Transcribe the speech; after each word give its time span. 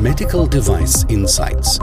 Medical 0.00 0.48
Device 0.48 1.04
Insights. 1.04 1.78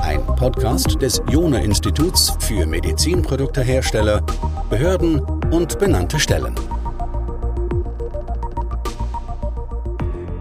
Ein 0.00 0.24
Podcast 0.26 1.00
des 1.00 1.22
Jona 1.30 1.58
Instituts 1.58 2.36
für 2.40 2.66
Medizinproduktehersteller, 2.66 4.20
Behörden 4.68 5.20
und 5.52 5.78
benannte 5.78 6.18
Stellen. 6.18 6.54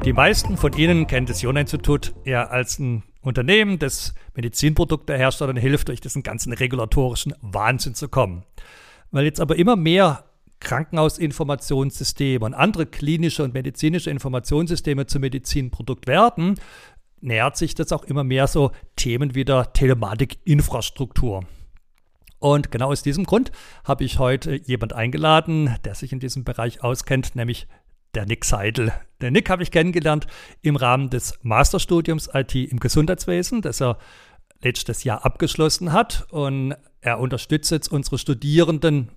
Die 0.04 0.14
meisten 0.14 0.58
von 0.58 0.74
Ihnen 0.74 1.06
kennen 1.06 1.28
das 1.28 1.44
Jona 1.44 1.62
Institut 1.62 2.14
ja 2.26 2.48
als 2.48 2.80
ein 2.80 3.04
Unternehmen, 3.22 3.78
das 3.78 4.16
Medizinprodukteherstellern 4.36 5.58
hilft, 5.58 5.90
durch 5.90 6.02
diesen 6.02 6.24
ganzen 6.24 6.54
regulatorischen 6.54 7.36
Wahnsinn 7.42 7.94
zu 7.94 8.10
kommen. 8.10 8.44
Weil 9.12 9.26
jetzt 9.26 9.40
aber 9.40 9.58
immer 9.58 9.76
mehr 9.76 10.24
Krankenhausinformationssysteme 10.62 12.46
und 12.46 12.54
andere 12.54 12.86
klinische 12.86 13.44
und 13.44 13.54
medizinische 13.54 14.10
Informationssysteme 14.10 15.06
zum 15.08 15.22
Medizinprodukt 15.22 16.08
werden, 16.08 16.56
nähert 17.20 17.58
sich 17.58 17.76
das 17.76 17.92
auch 17.92 18.04
immer 18.04 18.24
mehr 18.24 18.48
so 18.48 18.72
Themen 18.96 19.36
wie 19.36 19.44
der 19.44 19.74
Telematikinfrastruktur. 19.74 21.44
Und 22.40 22.72
genau 22.72 22.92
aus 22.92 23.04
diesem 23.04 23.26
Grund 23.26 23.52
habe 23.84 24.04
ich 24.04 24.18
heute 24.18 24.56
jemand 24.56 24.94
eingeladen, 24.94 25.76
der 25.86 25.94
sich 25.94 26.12
in 26.12 26.20
diesem 26.20 26.44
Bereich 26.44 26.84
auskennt, 26.84 27.36
nämlich 27.36 27.68
der 28.16 28.26
Nick 28.26 28.46
Seidel. 28.46 28.92
Den 29.22 29.34
Nick 29.34 29.50
habe 29.50 29.64
ich 29.64 29.72
kennengelernt 29.72 30.28
im 30.62 30.76
Rahmen 30.76 31.10
des 31.10 31.38
Masterstudiums 31.44 32.30
IT 32.34 32.56
im 32.56 32.80
Gesundheitswesen, 32.80 33.62
das 33.62 33.82
er 33.82 33.98
letztes 34.62 35.04
Jahr 35.04 35.24
abgeschlossen 35.24 35.94
hat. 35.94 36.26
Und 36.32 36.76
er 37.02 37.20
unterstützt 37.20 37.72
jetzt 37.72 37.92
unsere 37.92 38.18
Studierenden 38.18 39.10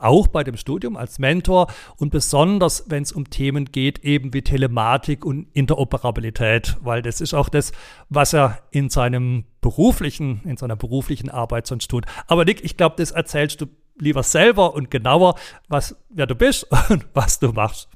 auch 0.00 0.26
bei 0.26 0.44
dem 0.44 0.56
Studium 0.56 0.96
als 0.96 1.18
Mentor 1.18 1.66
und 1.96 2.10
besonders, 2.10 2.84
wenn 2.88 3.02
es 3.02 3.12
um 3.12 3.30
Themen 3.30 3.66
geht, 3.66 4.00
eben 4.04 4.32
wie 4.32 4.42
Telematik 4.42 5.24
und 5.24 5.48
Interoperabilität, 5.52 6.76
weil 6.80 7.02
das 7.02 7.20
ist 7.20 7.34
auch 7.34 7.48
das, 7.48 7.72
was 8.08 8.32
er 8.32 8.58
in 8.70 8.88
seinem 8.88 9.44
beruflichen, 9.60 10.40
in 10.44 10.56
seiner 10.56 10.76
beruflichen 10.76 11.30
Arbeit 11.30 11.66
sonst 11.66 11.88
tut. 11.88 12.06
Aber 12.26 12.44
Nick, 12.44 12.64
ich 12.64 12.76
glaube, 12.76 12.96
das 12.98 13.10
erzählst 13.10 13.60
du 13.60 13.66
lieber 13.98 14.22
selber 14.22 14.74
und 14.74 14.90
genauer, 14.90 15.36
was, 15.68 15.96
wer 16.08 16.26
du 16.26 16.34
bist 16.34 16.66
und 16.90 17.06
was 17.14 17.38
du 17.38 17.52
machst. 17.52 17.88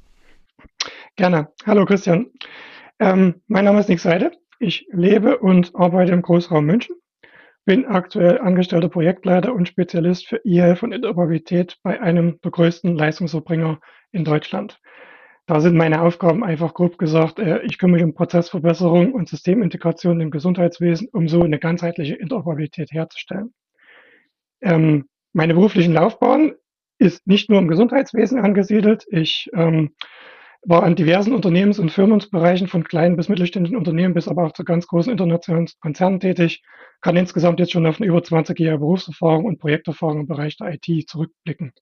Gerne. 1.15 1.49
Hallo 1.65 1.85
Christian. 1.85 2.27
Ähm, 2.99 3.41
mein 3.47 3.65
Name 3.65 3.79
ist 3.79 3.89
Nick 3.89 3.99
Seide. 3.99 4.31
Ich 4.59 4.87
lebe 4.91 5.37
und 5.37 5.75
arbeite 5.75 6.13
im 6.13 6.21
Großraum 6.21 6.65
München 6.65 6.95
bin 7.67 7.85
aktuell 7.85 8.39
angestellter 8.39 8.87
Projektleiter 8.87 9.53
und 9.53 9.67
Spezialist 9.67 10.25
für 10.25 10.37
E-Health 10.45 10.83
und 10.83 10.93
Interoperabilität 10.93 11.77
bei 11.83 12.01
einem 12.01 12.39
der 12.41 12.51
größten 12.51 12.95
Leistungserbringer 12.95 13.81
in 14.13 14.23
Deutschland. 14.23 14.79
Da 15.47 15.59
sind 15.59 15.75
meine 15.75 16.01
Aufgaben 16.01 16.45
einfach 16.45 16.73
grob 16.73 16.97
gesagt, 16.97 17.39
äh, 17.39 17.61
ich 17.63 17.77
kümmere 17.77 17.97
mich 17.97 18.03
um 18.05 18.13
Prozessverbesserung 18.13 19.11
und 19.11 19.27
Systemintegration 19.27 20.21
im 20.21 20.31
Gesundheitswesen, 20.31 21.09
um 21.11 21.27
so 21.27 21.43
eine 21.43 21.59
ganzheitliche 21.59 22.15
Interoperabilität 22.15 22.93
herzustellen. 22.93 23.53
Ähm, 24.61 25.09
meine 25.33 25.53
beruflichen 25.53 25.91
Laufbahn 25.91 26.53
ist 26.99 27.27
nicht 27.27 27.49
nur 27.49 27.59
im 27.59 27.67
Gesundheitswesen 27.67 28.39
angesiedelt. 28.39 29.05
Ich 29.09 29.49
ähm, 29.53 29.93
war 30.63 30.83
an 30.83 30.95
diversen 30.95 31.33
Unternehmens- 31.33 31.79
und 31.79 31.91
Firmenbereichen 31.91 32.67
von 32.67 32.83
kleinen 32.83 33.15
bis 33.15 33.29
mittelständischen 33.29 33.77
Unternehmen 33.77 34.13
bis 34.13 34.27
aber 34.27 34.45
auch 34.45 34.53
zu 34.53 34.63
ganz 34.63 34.87
großen 34.87 35.11
internationalen 35.11 35.69
Konzernen 35.81 36.19
tätig, 36.19 36.63
kann 37.01 37.15
insgesamt 37.15 37.59
jetzt 37.59 37.71
schon 37.71 37.85
auf 37.85 37.99
eine 37.99 38.07
über 38.07 38.23
20 38.23 38.59
Jahre 38.59 38.79
Berufserfahrung 38.79 39.45
und 39.45 39.59
Projekterfahrung 39.59 40.21
im 40.21 40.27
Bereich 40.27 40.57
der 40.57 40.73
IT 40.73 41.09
zurückblicken. 41.09 41.73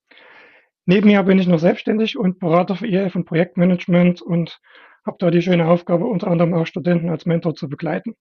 Nebenher 0.84 1.24
bin 1.24 1.38
ich 1.38 1.48
noch 1.48 1.58
selbstständig 1.58 2.16
und 2.16 2.38
Berater 2.38 2.76
für 2.76 2.86
EF 2.86 3.16
und 3.16 3.24
Projektmanagement 3.24 4.22
und 4.22 4.60
habe 5.04 5.16
da 5.18 5.30
die 5.30 5.42
schöne 5.42 5.66
Aufgabe, 5.66 6.04
unter 6.04 6.28
anderem 6.28 6.54
auch 6.54 6.66
Studenten 6.66 7.10
als 7.10 7.26
Mentor 7.26 7.54
zu 7.54 7.68
begleiten. 7.68 8.14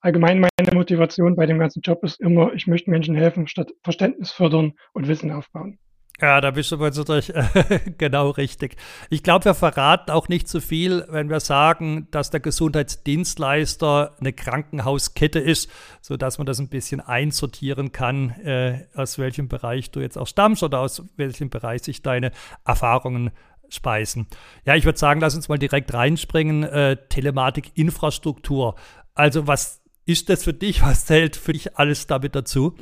Allgemein 0.00 0.40
meine 0.40 0.74
Motivation 0.74 1.36
bei 1.36 1.46
dem 1.46 1.58
ganzen 1.58 1.80
Job 1.80 2.02
ist 2.02 2.20
immer, 2.20 2.52
ich 2.54 2.66
möchte 2.66 2.90
Menschen 2.90 3.14
helfen, 3.14 3.46
statt 3.46 3.72
Verständnis 3.82 4.32
fördern 4.32 4.74
und 4.92 5.08
Wissen 5.08 5.30
aufbauen. 5.30 5.78
Ja, 6.20 6.40
da 6.40 6.52
bist 6.52 6.70
du 6.70 6.76
natürlich 6.76 7.32
genau 7.98 8.30
richtig. 8.30 8.76
Ich 9.10 9.24
glaube, 9.24 9.46
wir 9.46 9.54
verraten 9.54 10.12
auch 10.12 10.28
nicht 10.28 10.46
zu 10.46 10.60
so 10.60 10.66
viel, 10.66 11.04
wenn 11.08 11.30
wir 11.30 11.40
sagen, 11.40 12.06
dass 12.12 12.30
der 12.30 12.38
Gesundheitsdienstleister 12.38 14.16
eine 14.20 14.32
Krankenhauskette 14.32 15.40
ist, 15.40 15.68
sodass 16.00 16.38
man 16.38 16.46
das 16.46 16.60
ein 16.60 16.68
bisschen 16.68 17.00
einsortieren 17.00 17.90
kann, 17.90 18.30
äh, 18.42 18.86
aus 18.94 19.18
welchem 19.18 19.48
Bereich 19.48 19.90
du 19.90 20.00
jetzt 20.00 20.16
auch 20.16 20.28
stammst 20.28 20.62
oder 20.62 20.80
aus 20.80 21.02
welchem 21.16 21.50
Bereich 21.50 21.82
sich 21.82 22.02
deine 22.02 22.30
Erfahrungen 22.64 23.30
speisen. 23.68 24.28
Ja, 24.64 24.76
ich 24.76 24.84
würde 24.84 24.98
sagen, 24.98 25.20
lass 25.20 25.34
uns 25.34 25.48
mal 25.48 25.58
direkt 25.58 25.92
reinspringen. 25.92 26.62
Äh, 26.62 26.98
Telematik-Infrastruktur. 27.08 28.76
Also, 29.14 29.46
was 29.46 29.82
ist 30.04 30.28
das 30.28 30.44
für 30.44 30.54
dich? 30.54 30.82
Was 30.82 31.06
zählt 31.06 31.36
für 31.36 31.52
dich 31.52 31.76
alles 31.78 32.06
damit 32.06 32.36
dazu? 32.36 32.76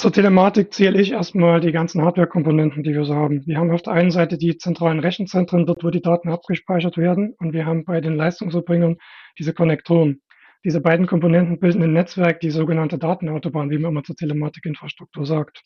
Zur 0.00 0.12
Telematik 0.12 0.72
zähle 0.72 1.00
ich 1.00 1.10
erstmal 1.10 1.60
die 1.60 1.72
ganzen 1.72 2.02
Hardware-Komponenten, 2.02 2.84
die 2.84 2.94
wir 2.94 3.04
so 3.04 3.16
haben. 3.16 3.44
Wir 3.48 3.58
haben 3.58 3.72
auf 3.72 3.82
der 3.82 3.94
einen 3.94 4.12
Seite 4.12 4.38
die 4.38 4.56
zentralen 4.56 5.00
Rechenzentren, 5.00 5.66
dort 5.66 5.82
wo 5.82 5.90
die 5.90 6.00
Daten 6.00 6.28
abgespeichert 6.28 6.96
werden, 6.96 7.34
und 7.40 7.52
wir 7.52 7.66
haben 7.66 7.84
bei 7.84 8.00
den 8.00 8.14
Leistungserbringern 8.14 8.98
diese 9.40 9.54
Konnektoren. 9.54 10.20
Diese 10.64 10.80
beiden 10.80 11.08
Komponenten 11.08 11.58
bilden 11.58 11.82
ein 11.82 11.94
Netzwerk, 11.94 12.38
die 12.38 12.50
sogenannte 12.50 12.96
Datenautobahn, 12.96 13.70
wie 13.70 13.78
man 13.78 13.90
immer 13.90 14.04
zur 14.04 14.14
Telematikinfrastruktur 14.14 15.26
sagt. 15.26 15.62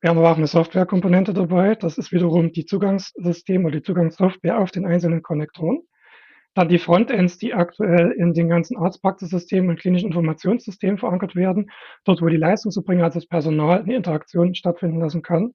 Wir 0.00 0.08
haben 0.08 0.16
aber 0.16 0.32
auch 0.32 0.38
eine 0.38 0.46
Softwarekomponente 0.46 1.34
dabei. 1.34 1.74
Das 1.74 1.98
ist 1.98 2.12
wiederum 2.12 2.52
die 2.52 2.64
Zugangssystem 2.64 3.66
oder 3.66 3.76
die 3.76 3.82
Zugangssoftware 3.82 4.58
auf 4.58 4.70
den 4.70 4.86
einzelnen 4.86 5.20
Konnektoren. 5.20 5.80
Dann 6.54 6.68
die 6.68 6.78
Frontends, 6.78 7.38
die 7.38 7.54
aktuell 7.54 8.10
in 8.10 8.34
den 8.34 8.48
ganzen 8.48 8.76
Arztpraxissystemen 8.76 9.70
und 9.70 9.80
klinischen 9.80 10.08
Informationssystemen 10.08 10.98
verankert 10.98 11.36
werden, 11.36 11.70
dort 12.04 12.22
wo 12.22 12.26
die 12.26 12.36
Leistungserbringer, 12.36 13.04
also 13.04 13.20
das 13.20 13.28
Personal, 13.28 13.82
eine 13.82 13.94
Interaktion 13.94 14.54
stattfinden 14.54 15.00
lassen 15.00 15.22
kann. 15.22 15.54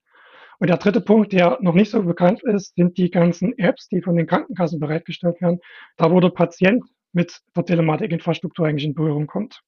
Und 0.59 0.69
der 0.69 0.77
dritte 0.77 1.01
Punkt, 1.01 1.33
der 1.33 1.57
noch 1.61 1.73
nicht 1.73 1.91
so 1.91 2.01
bekannt 2.03 2.41
ist, 2.43 2.75
sind 2.75 2.97
die 2.97 3.11
ganzen 3.11 3.57
Apps, 3.57 3.89
die 3.89 4.01
von 4.01 4.15
den 4.15 4.25
Krankenkassen 4.25 4.79
bereitgestellt 4.79 5.41
werden, 5.41 5.59
da 5.97 6.11
wo 6.11 6.19
der 6.21 6.29
Patient 6.29 6.83
mit 7.11 7.41
der 7.55 7.65
Telematikinfrastruktur 7.65 8.67
eigentlich 8.67 8.85
in 8.85 8.93
Berührung 8.93 9.27
kommt. 9.27 9.61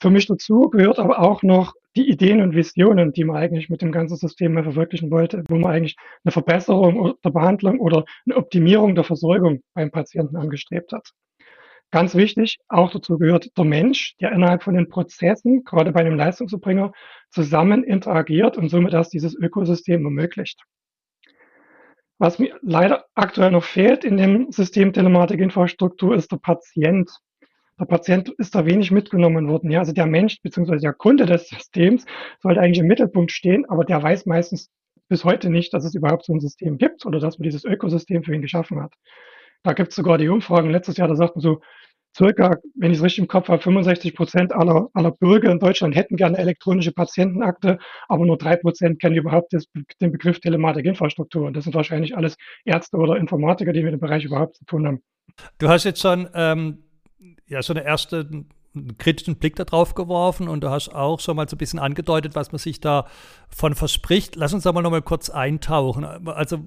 Für 0.00 0.10
mich 0.10 0.26
dazu 0.26 0.70
gehört 0.70 0.98
aber 0.98 1.18
auch 1.18 1.42
noch 1.42 1.74
die 1.96 2.08
Ideen 2.10 2.40
und 2.40 2.54
Visionen, 2.54 3.12
die 3.12 3.24
man 3.24 3.36
eigentlich 3.36 3.68
mit 3.68 3.82
dem 3.82 3.92
ganzen 3.92 4.16
System 4.16 4.54
verwirklichen 4.54 5.10
wollte, 5.10 5.44
wo 5.48 5.56
man 5.56 5.72
eigentlich 5.72 5.96
eine 6.24 6.32
Verbesserung 6.32 7.14
der 7.24 7.30
Behandlung 7.30 7.78
oder 7.78 8.04
eine 8.26 8.36
Optimierung 8.36 8.94
der 8.94 9.04
Versorgung 9.04 9.60
beim 9.74 9.90
Patienten 9.90 10.36
angestrebt 10.36 10.92
hat. 10.92 11.10
Ganz 11.90 12.16
wichtig, 12.16 12.58
auch 12.68 12.90
dazu 12.90 13.18
gehört 13.18 13.56
der 13.56 13.64
Mensch, 13.64 14.16
der 14.20 14.32
innerhalb 14.32 14.64
von 14.64 14.74
den 14.74 14.88
Prozessen, 14.88 15.62
gerade 15.62 15.92
bei 15.92 16.00
einem 16.00 16.16
Leistungserbringer, 16.16 16.92
zusammen 17.30 17.84
interagiert 17.84 18.56
und 18.56 18.68
somit 18.68 18.94
erst 18.94 19.12
dieses 19.12 19.36
Ökosystem 19.36 20.04
ermöglicht. 20.04 20.60
Was 22.18 22.40
mir 22.40 22.58
leider 22.62 23.04
aktuell 23.14 23.52
noch 23.52 23.64
fehlt 23.64 24.04
in 24.04 24.16
dem 24.16 24.50
System 24.50 24.92
Telematikinfrastruktur 24.92 26.16
ist 26.16 26.32
der 26.32 26.38
Patient 26.38 27.10
der 27.78 27.86
Patient 27.86 28.28
ist 28.38 28.54
da 28.54 28.66
wenig 28.66 28.90
mitgenommen 28.90 29.48
worden. 29.48 29.70
Ja, 29.70 29.80
also 29.80 29.92
der 29.92 30.06
Mensch 30.06 30.40
bzw. 30.42 30.78
der 30.78 30.92
Kunde 30.92 31.26
des 31.26 31.48
Systems 31.48 32.04
sollte 32.40 32.60
eigentlich 32.60 32.78
im 32.78 32.86
Mittelpunkt 32.86 33.32
stehen, 33.32 33.64
aber 33.68 33.84
der 33.84 34.02
weiß 34.02 34.26
meistens 34.26 34.70
bis 35.08 35.24
heute 35.24 35.50
nicht, 35.50 35.74
dass 35.74 35.84
es 35.84 35.94
überhaupt 35.94 36.24
so 36.24 36.32
ein 36.32 36.40
System 36.40 36.78
gibt 36.78 37.04
oder 37.04 37.18
dass 37.18 37.38
man 37.38 37.44
dieses 37.44 37.64
Ökosystem 37.64 38.22
für 38.22 38.34
ihn 38.34 38.42
geschaffen 38.42 38.80
hat. 38.82 38.94
Da 39.62 39.72
gibt 39.72 39.90
es 39.90 39.96
sogar 39.96 40.18
die 40.18 40.28
Umfragen 40.28 40.70
letztes 40.70 40.96
Jahr, 40.96 41.08
da 41.08 41.16
sagt 41.16 41.36
man 41.36 41.42
so, 41.42 41.60
circa, 42.16 42.58
wenn 42.76 42.92
ich 42.92 42.98
es 42.98 43.04
richtig 43.04 43.20
im 43.20 43.28
Kopf 43.28 43.48
habe, 43.48 43.60
65 43.60 44.14
Prozent 44.14 44.52
aller, 44.52 44.88
aller 44.94 45.10
Bürger 45.10 45.50
in 45.50 45.58
Deutschland 45.58 45.96
hätten 45.96 46.16
gerne 46.16 46.38
elektronische 46.38 46.92
Patientenakte, 46.92 47.78
aber 48.08 48.24
nur 48.24 48.38
drei 48.38 48.56
Prozent 48.56 49.00
kennen 49.00 49.16
überhaupt 49.16 49.52
das, 49.52 49.66
den 50.00 50.12
Begriff 50.12 50.38
Telematikinfrastruktur. 50.40 51.46
Und 51.46 51.56
das 51.56 51.64
sind 51.64 51.74
wahrscheinlich 51.74 52.16
alles 52.16 52.36
Ärzte 52.64 52.98
oder 52.98 53.16
Informatiker, 53.16 53.72
die 53.72 53.82
mit 53.82 53.92
dem 53.92 54.00
Bereich 54.00 54.24
überhaupt 54.24 54.56
zu 54.56 54.64
tun 54.64 54.86
haben. 54.86 55.02
Du 55.58 55.68
hast 55.68 55.84
jetzt 55.84 56.00
schon 56.00 56.28
ähm, 56.34 56.84
ja 57.46 57.62
so 57.62 57.72
eine 57.72 57.84
erste 57.84 58.28
einen 58.74 58.98
kritischen 58.98 59.36
Blick 59.36 59.56
darauf 59.56 59.94
geworfen 59.94 60.48
und 60.48 60.62
du 60.62 60.70
hast 60.70 60.94
auch 60.94 61.20
schon 61.20 61.36
mal 61.36 61.48
so 61.48 61.54
ein 61.54 61.58
bisschen 61.58 61.78
angedeutet, 61.78 62.34
was 62.34 62.52
man 62.52 62.58
sich 62.58 62.80
davon 62.80 63.74
verspricht. 63.74 64.36
Lass 64.36 64.52
uns 64.52 64.64
da 64.64 64.72
mal 64.72 64.82
noch 64.82 64.90
mal 64.90 65.02
kurz 65.02 65.30
eintauchen. 65.30 66.04
Also 66.04 66.58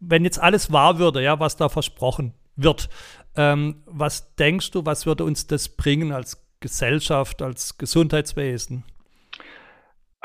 wenn 0.00 0.24
jetzt 0.24 0.38
alles 0.38 0.72
wahr 0.72 0.98
würde, 0.98 1.22
ja, 1.22 1.40
was 1.40 1.56
da 1.56 1.68
versprochen 1.68 2.34
wird, 2.56 2.88
ähm, 3.36 3.82
was 3.86 4.34
denkst 4.36 4.70
du, 4.72 4.84
was 4.84 5.06
würde 5.06 5.24
uns 5.24 5.46
das 5.46 5.68
bringen 5.68 6.12
als 6.12 6.44
Gesellschaft, 6.60 7.42
als 7.42 7.78
Gesundheitswesen? 7.78 8.84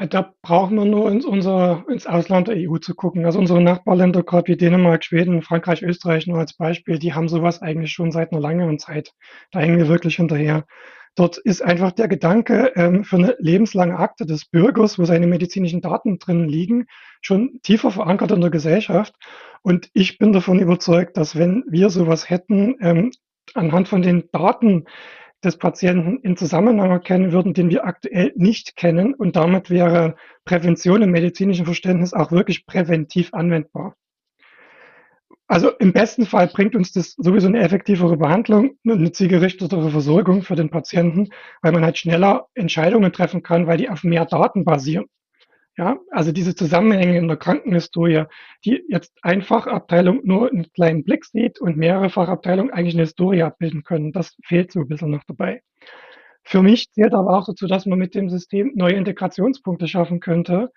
Da 0.08 0.34
brauchen 0.42 0.78
wir 0.78 0.86
nur 0.86 1.12
ins, 1.12 1.26
unser, 1.26 1.84
ins 1.90 2.08
Ausland 2.08 2.48
der 2.48 2.56
EU 2.58 2.78
zu 2.78 2.96
gucken. 2.96 3.26
Also 3.26 3.40
unsere 3.40 3.62
Nachbarländer, 3.62 4.24
gerade 4.24 4.48
wie 4.48 4.58
Dänemark, 4.58 5.04
Schweden, 5.04 5.42
Frankreich, 5.42 5.82
Österreich 5.82 6.26
nur 6.28 6.40
als 6.40 6.54
Beispiel, 6.54 7.00
die 7.00 7.14
haben 7.14 7.28
sowas 7.28 7.62
eigentlich 7.62 7.92
schon 7.92 8.12
seit 8.12 8.32
einer 8.32 8.42
langeren 8.42 8.80
Zeit. 8.80 9.14
Da 9.52 9.60
hängen 9.60 9.78
wir 9.78 9.90
wirklich 9.90 10.16
hinterher. 10.16 10.66
Dort 11.16 11.38
ist 11.38 11.62
einfach 11.62 11.92
der 11.92 12.08
Gedanke 12.08 12.72
ähm, 12.76 13.04
für 13.04 13.18
eine 13.18 13.36
lebenslange 13.40 13.98
Akte 13.98 14.26
des 14.26 14.46
Bürgers, 14.46 14.98
wo 15.00 15.04
seine 15.04 15.28
medizinischen 15.28 15.82
Daten 15.82 16.18
drin 16.18 16.48
liegen, 16.48 16.86
schon 17.22 17.60
tiefer 17.64 17.92
verankert 17.92 18.32
in 18.32 18.42
der 18.42 18.52
Gesellschaft. 18.52 19.14
Und 19.62 19.90
ich 19.94 20.18
bin 20.18 20.32
davon 20.32 20.60
überzeugt, 20.60 21.18
dass 21.18 21.38
wenn 21.38 21.66
wir 21.68 21.90
sowas 21.90 22.30
hätten, 22.30 22.76
ähm, 22.80 23.12
anhand 23.54 23.90
von 23.90 24.02
den 24.02 24.30
Daten 24.32 24.86
des 25.44 25.58
Patienten 25.58 26.18
in 26.18 26.36
Zusammenhang 26.36 26.92
erkennen 26.92 27.32
würden, 27.32 27.54
den 27.54 27.70
wir 27.70 27.86
aktuell 27.86 28.34
nicht 28.36 28.76
kennen. 28.76 29.14
Und 29.14 29.36
damit 29.36 29.70
wäre 29.70 30.16
Prävention 30.46 31.02
im 31.02 31.12
medizinischen 31.12 31.66
Verständnis 31.66 32.14
auch 32.14 32.32
wirklich 32.32 32.66
präventiv 32.66 33.34
anwendbar. 33.34 33.96
Also 35.48 35.72
im 35.80 35.94
besten 35.94 36.28
Fall 36.28 36.48
bringt 36.48 36.76
uns 36.76 36.92
das 36.92 37.16
sowieso 37.18 37.48
eine 37.48 37.62
effektivere 37.62 38.18
Behandlung 38.18 38.78
eine 38.86 39.12
zielgerichtetere 39.12 39.90
Versorgung 39.90 40.44
für 40.44 40.56
den 40.56 40.70
Patienten, 40.70 41.30
weil 41.64 41.72
man 41.72 41.84
halt 41.84 41.98
schneller 41.98 42.48
Entscheidungen 42.54 43.12
treffen 43.12 43.42
kann, 43.42 43.66
weil 43.66 43.78
die 43.78 43.90
auf 43.90 44.04
mehr 44.04 44.26
Daten 44.26 44.64
basieren. 44.64 45.06
Ja, 45.80 45.98
also 46.12 46.34
diese 46.34 46.56
Zusammenhänge 46.56 47.18
in 47.18 47.30
der 47.30 47.38
Krankenhistorie, 47.38 48.26
die 48.66 48.84
jetzt 48.90 49.18
eine 49.22 49.42
Fachabteilung 49.42 50.20
nur 50.26 50.52
einen 50.52 50.70
kleinen 50.74 51.06
Blick 51.06 51.24
sieht 51.24 51.62
und 51.62 51.78
mehrere 51.78 52.10
Fachabteilungen 52.10 52.74
eigentlich 52.74 52.96
eine 52.96 53.04
Historie 53.04 53.44
abbilden 53.44 53.84
können, 53.84 54.12
das 54.12 54.36
fehlt 54.44 54.74
so 54.74 54.82
ein 54.82 54.90
bisschen 54.90 55.12
noch 55.12 55.24
dabei. 55.24 55.62
Für 56.44 56.62
mich 56.62 56.92
zählt 56.92 57.14
aber 57.14 57.38
auch 57.38 57.46
dazu, 57.46 57.66
dass 57.66 57.86
man 57.86 57.98
mit 57.98 58.14
dem 58.14 58.30
System 58.30 58.74
neue 58.76 58.96
Integrationspunkte 58.96 59.88
schaffen 59.88 60.20
könnte, 60.20 60.70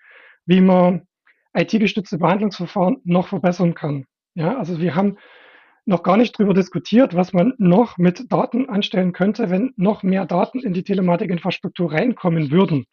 wie 0.45 0.61
man 0.61 1.05
IT-gestützte 1.53 2.17
Behandlungsverfahren 2.19 3.01
noch 3.03 3.27
verbessern 3.27 3.73
kann. 3.73 4.05
Ja, 4.35 4.57
also 4.57 4.79
wir 4.79 4.95
haben 4.95 5.17
noch 5.83 6.03
gar 6.03 6.15
nicht 6.15 6.39
darüber 6.39 6.53
diskutiert, 6.53 7.13
was 7.13 7.33
man 7.33 7.55
noch 7.57 7.97
mit 7.97 8.31
Daten 8.31 8.69
anstellen 8.69 9.11
könnte, 9.11 9.49
wenn 9.49 9.73
noch 9.75 10.01
mehr 10.01 10.25
Daten 10.25 10.61
in 10.61 10.71
die 10.71 10.85
Telematikinfrastruktur 10.85 11.91
reinkommen 11.91 12.51
würden. 12.51 12.85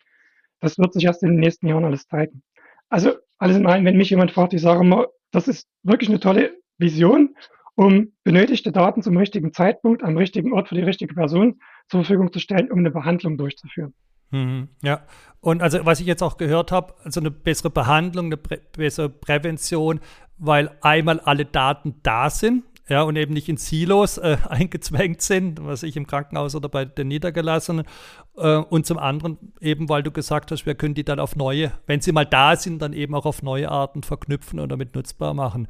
Das 0.61 0.79
wird 0.79 0.93
sich 0.93 1.05
erst 1.05 1.23
in 1.23 1.31
den 1.31 1.41
nächsten 1.41 1.67
Jahren 1.67 1.85
alles 1.85 2.07
zeigen. 2.07 2.43
Also 2.89 3.13
alles 3.39 3.57
in 3.57 3.67
allem, 3.67 3.85
wenn 3.85 3.97
mich 3.97 4.11
jemand 4.11 4.33
fragt, 4.33 4.53
ich 4.53 4.63
sage 4.63 4.81
immer, 4.81 5.07
das 5.31 5.49
ist 5.49 5.69
wirklich 5.83 6.11
eine 6.11 6.21
tolle 6.21 6.57
Vision, 6.79 7.35
um 7.75 8.13
benötigte 8.25 8.73
Daten 8.73 9.03
zum 9.03 9.17
richtigen 9.17 9.53
Zeitpunkt 9.53 10.03
am 10.03 10.17
richtigen 10.17 10.53
Ort 10.53 10.69
für 10.69 10.75
die 10.75 10.83
richtige 10.83 11.15
Person 11.15 11.61
zur 11.89 12.01
Verfügung 12.01 12.33
zu 12.33 12.39
stellen, 12.39 12.71
um 12.71 12.81
eine 12.81 12.91
Behandlung 12.91 13.39
durchzuführen. 13.39 13.95
Mhm, 14.33 14.69
ja, 14.83 15.03
und 15.41 15.63
also 15.63 15.85
was 15.85 16.01
ich 16.01 16.07
jetzt 16.07 16.23
auch 16.23 16.37
gehört 16.37 16.71
habe, 16.71 16.95
also 17.03 17.21
eine 17.21 17.31
bessere 17.31 17.71
Behandlung, 17.71 18.27
eine 18.27 18.37
prä 18.37 18.59
bessere 18.77 19.09
Prävention, 19.09 20.01
weil 20.39 20.71
einmal 20.83 21.21
alle 21.21 21.45
Daten 21.45 21.97
da 22.03 22.31
sind, 22.31 22.65
ja, 22.91 23.03
und 23.03 23.15
eben 23.15 23.33
nicht 23.33 23.49
in 23.49 23.57
Silos 23.57 24.19
äh, 24.19 24.37
eingezwängt 24.49 25.23
sind, 25.23 25.65
was 25.65 25.85
ich 25.85 25.97
im 25.97 26.09
Krankenhaus 26.09 26.57
oder 26.57 26.69
bei 26.69 26.85
den 26.85 27.07
Niedergelassenen. 27.09 27.87
Äh, 28.37 28.57
und 28.57 28.85
zum 28.85 28.99
anderen 28.99 29.39
eben, 29.61 29.89
weil 29.89 30.03
du 30.03 30.11
gesagt 30.11 30.51
hast, 30.51 30.67
wir 30.67 30.75
können 30.75 30.95
die 30.95 31.05
dann 31.05 31.21
auf 31.21 31.37
neue, 31.37 31.73
wenn 31.87 32.01
sie 32.01 32.11
mal 32.11 32.27
da 32.27 32.57
sind, 32.57 32.83
dann 32.83 32.93
eben 32.93 33.15
auch 33.15 33.27
auf 33.27 33.43
neue 33.43 33.71
Arten 33.71 34.03
verknüpfen 34.03 34.59
und 34.59 34.71
damit 34.71 34.97
nutzbar 34.97 35.35
machen. 35.35 35.69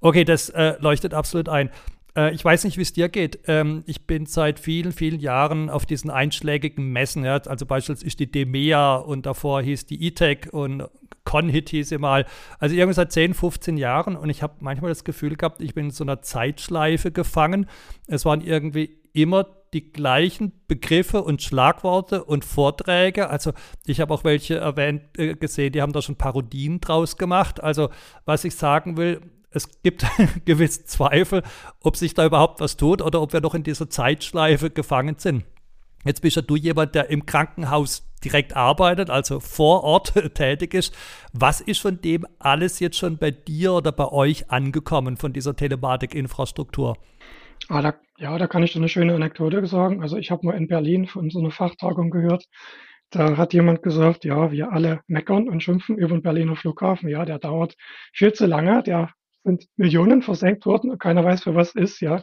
Okay, 0.00 0.24
das 0.24 0.50
äh, 0.50 0.74
leuchtet 0.78 1.14
absolut 1.14 1.48
ein. 1.48 1.68
Äh, 2.16 2.32
ich 2.32 2.44
weiß 2.44 2.62
nicht, 2.62 2.76
wie 2.76 2.82
es 2.82 2.92
dir 2.92 3.08
geht. 3.08 3.40
Ähm, 3.48 3.82
ich 3.86 4.06
bin 4.06 4.26
seit 4.26 4.60
vielen, 4.60 4.92
vielen 4.92 5.18
Jahren 5.18 5.68
auf 5.68 5.84
diesen 5.84 6.10
einschlägigen 6.10 6.92
Messen. 6.92 7.24
Ja, 7.24 7.38
also 7.38 7.66
beispielsweise 7.66 8.16
die 8.16 8.30
DEMEA 8.30 8.96
und 8.96 9.26
davor 9.26 9.62
hieß 9.62 9.86
die 9.86 10.00
E-Tech 10.04 10.52
und 10.52 10.84
Conhit 11.24 11.70
hieß 11.70 11.88
sie 11.88 11.98
mal. 11.98 12.26
Also 12.58 12.74
irgendwie 12.74 12.94
seit 12.94 13.12
10, 13.12 13.34
15 13.34 13.76
Jahren 13.76 14.16
und 14.16 14.30
ich 14.30 14.42
habe 14.42 14.54
manchmal 14.60 14.90
das 14.90 15.04
Gefühl 15.04 15.36
gehabt, 15.36 15.62
ich 15.62 15.74
bin 15.74 15.86
in 15.86 15.90
so 15.90 16.04
einer 16.04 16.22
Zeitschleife 16.22 17.12
gefangen. 17.12 17.66
Es 18.06 18.24
waren 18.24 18.40
irgendwie 18.40 18.98
immer 19.12 19.46
die 19.72 19.92
gleichen 19.92 20.52
Begriffe 20.68 21.22
und 21.22 21.42
Schlagworte 21.42 22.24
und 22.24 22.44
Vorträge. 22.44 23.30
Also 23.30 23.52
ich 23.86 24.00
habe 24.00 24.12
auch 24.12 24.24
welche 24.24 24.56
erwähnt 24.56 25.02
äh, 25.16 25.34
gesehen, 25.34 25.72
die 25.72 25.80
haben 25.80 25.92
da 25.92 26.02
schon 26.02 26.16
Parodien 26.16 26.80
draus 26.80 27.16
gemacht. 27.16 27.62
Also 27.62 27.90
was 28.24 28.44
ich 28.44 28.54
sagen 28.54 28.96
will, 28.96 29.20
es 29.50 29.82
gibt 29.82 30.04
gewisse 30.44 30.84
Zweifel, 30.84 31.42
ob 31.80 31.96
sich 31.96 32.14
da 32.14 32.26
überhaupt 32.26 32.60
was 32.60 32.76
tut 32.76 33.00
oder 33.00 33.22
ob 33.22 33.32
wir 33.32 33.40
noch 33.40 33.54
in 33.54 33.62
dieser 33.62 33.88
Zeitschleife 33.88 34.70
gefangen 34.70 35.16
sind. 35.18 35.44
Jetzt 36.04 36.22
bist 36.22 36.36
ja 36.36 36.42
du 36.42 36.56
jemand, 36.56 36.94
der 36.94 37.10
im 37.10 37.26
Krankenhaus 37.26 38.08
direkt 38.24 38.56
arbeitet, 38.56 39.10
also 39.10 39.40
vor 39.40 39.84
Ort 39.84 40.14
tätig 40.34 40.74
ist. 40.74 40.96
Was 41.32 41.60
ist 41.60 41.80
von 41.80 42.00
dem 42.00 42.26
alles 42.38 42.80
jetzt 42.80 42.96
schon 42.96 43.18
bei 43.18 43.30
dir 43.30 43.72
oder 43.72 43.92
bei 43.92 44.08
euch 44.08 44.50
angekommen, 44.50 45.16
von 45.16 45.32
dieser 45.32 45.56
Telematikinfrastruktur? 45.56 46.96
Ah, 47.68 47.82
da, 47.82 47.94
ja, 48.18 48.36
da 48.38 48.46
kann 48.46 48.62
ich 48.62 48.72
dir 48.72 48.78
eine 48.78 48.88
schöne 48.88 49.14
Anekdote 49.14 49.64
sagen. 49.66 50.02
Also 50.02 50.16
ich 50.16 50.30
habe 50.30 50.46
mal 50.46 50.56
in 50.56 50.66
Berlin 50.66 51.06
von 51.06 51.30
so 51.30 51.38
einer 51.38 51.50
Fachtagung 51.50 52.10
gehört. 52.10 52.46
Da 53.10 53.36
hat 53.36 53.52
jemand 53.52 53.82
gesagt, 53.82 54.24
ja, 54.24 54.50
wir 54.50 54.72
alle 54.72 55.00
meckern 55.06 55.48
und 55.48 55.62
schimpfen 55.62 55.98
über 55.98 56.14
den 56.14 56.22
Berliner 56.22 56.56
Flughafen. 56.56 57.08
Ja, 57.08 57.24
der 57.24 57.38
dauert 57.38 57.74
viel 58.12 58.32
zu 58.32 58.46
lange, 58.46 58.82
der 58.82 59.10
sind 59.44 59.66
Millionen 59.76 60.22
versenkt 60.22 60.66
worden 60.66 60.90
und 60.90 60.98
keiner 60.98 61.24
weiß, 61.24 61.42
für 61.42 61.54
was 61.54 61.74
ist, 61.74 62.00
ja. 62.00 62.22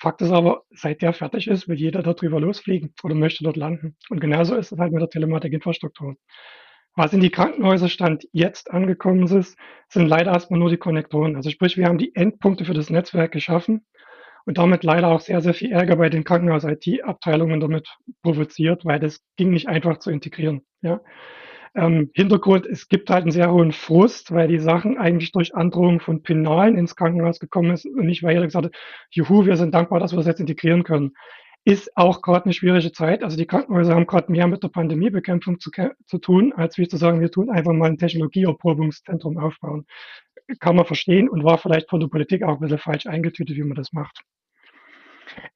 Fakt 0.00 0.22
ist 0.22 0.30
aber, 0.30 0.62
seit 0.70 1.02
der 1.02 1.12
fertig 1.12 1.46
ist, 1.46 1.68
will 1.68 1.76
jeder 1.76 2.02
darüber 2.02 2.40
losfliegen 2.40 2.94
oder 3.02 3.14
möchte 3.14 3.44
dort 3.44 3.58
landen. 3.58 3.96
Und 4.08 4.20
genauso 4.20 4.56
ist 4.56 4.72
es 4.72 4.78
halt 4.78 4.92
mit 4.92 5.02
der 5.02 5.10
Telematikinfrastruktur. 5.10 6.16
Was 6.96 7.12
in 7.12 7.20
die 7.20 7.30
Krankenhäuser 7.30 7.90
stand 7.90 8.26
jetzt 8.32 8.70
angekommen 8.70 9.24
ist, 9.24 9.58
sind 9.88 10.06
leider 10.06 10.32
erstmal 10.32 10.58
nur 10.58 10.70
die 10.70 10.78
Konnektoren. 10.78 11.36
Also 11.36 11.50
sprich, 11.50 11.76
wir 11.76 11.86
haben 11.86 11.98
die 11.98 12.14
Endpunkte 12.16 12.64
für 12.64 12.72
das 12.72 12.88
Netzwerk 12.88 13.32
geschaffen 13.32 13.86
und 14.46 14.56
damit 14.56 14.84
leider 14.84 15.08
auch 15.08 15.20
sehr, 15.20 15.42
sehr 15.42 15.52
viel 15.52 15.70
Ärger 15.70 15.96
bei 15.96 16.08
den 16.08 16.24
Krankenhaus-IT-Abteilungen 16.24 17.60
damit 17.60 17.86
provoziert, 18.22 18.86
weil 18.86 19.00
das 19.00 19.20
ging 19.36 19.50
nicht 19.50 19.68
einfach 19.68 19.98
zu 19.98 20.10
integrieren. 20.10 20.62
Ja. 20.80 21.00
Ähm, 21.74 22.10
Hintergrund, 22.14 22.66
es 22.66 22.88
gibt 22.88 23.10
halt 23.10 23.22
einen 23.22 23.30
sehr 23.30 23.52
hohen 23.52 23.72
Frust, 23.72 24.32
weil 24.32 24.48
die 24.48 24.58
Sachen 24.58 24.98
eigentlich 24.98 25.30
durch 25.30 25.54
Androhung 25.54 26.00
von 26.00 26.22
Penalen 26.22 26.76
ins 26.76 26.96
Krankenhaus 26.96 27.38
gekommen 27.38 27.70
ist 27.70 27.86
und 27.86 28.06
nicht, 28.06 28.22
weil 28.22 28.34
jeder 28.34 28.46
gesagt 28.46 28.66
hat, 28.66 28.74
juhu, 29.10 29.46
wir 29.46 29.56
sind 29.56 29.72
dankbar, 29.72 30.00
dass 30.00 30.12
wir 30.12 30.16
das 30.16 30.26
jetzt 30.26 30.40
integrieren 30.40 30.82
können. 30.82 31.12
Ist 31.64 31.96
auch 31.96 32.22
gerade 32.22 32.46
eine 32.46 32.54
schwierige 32.54 32.90
Zeit. 32.90 33.22
Also 33.22 33.36
die 33.36 33.46
Krankenhäuser 33.46 33.94
haben 33.94 34.06
gerade 34.06 34.32
mehr 34.32 34.48
mit 34.48 34.62
der 34.62 34.68
Pandemiebekämpfung 34.68 35.60
zu, 35.60 35.70
zu 36.06 36.18
tun, 36.18 36.52
als 36.56 36.78
wie 36.78 36.88
zu 36.88 36.96
sagen, 36.96 37.20
wir 37.20 37.30
tun 37.30 37.50
einfach 37.50 37.72
mal 37.72 37.90
ein 37.90 37.98
Technologieerprobungszentrum 37.98 39.38
aufbauen. 39.38 39.86
Kann 40.58 40.74
man 40.74 40.86
verstehen 40.86 41.28
und 41.28 41.44
war 41.44 41.58
vielleicht 41.58 41.90
von 41.90 42.00
der 42.00 42.08
Politik 42.08 42.42
auch 42.42 42.54
ein 42.54 42.60
bisschen 42.60 42.78
falsch 42.78 43.06
eingetütet, 43.06 43.56
wie 43.56 43.62
man 43.62 43.76
das 43.76 43.92
macht. 43.92 44.24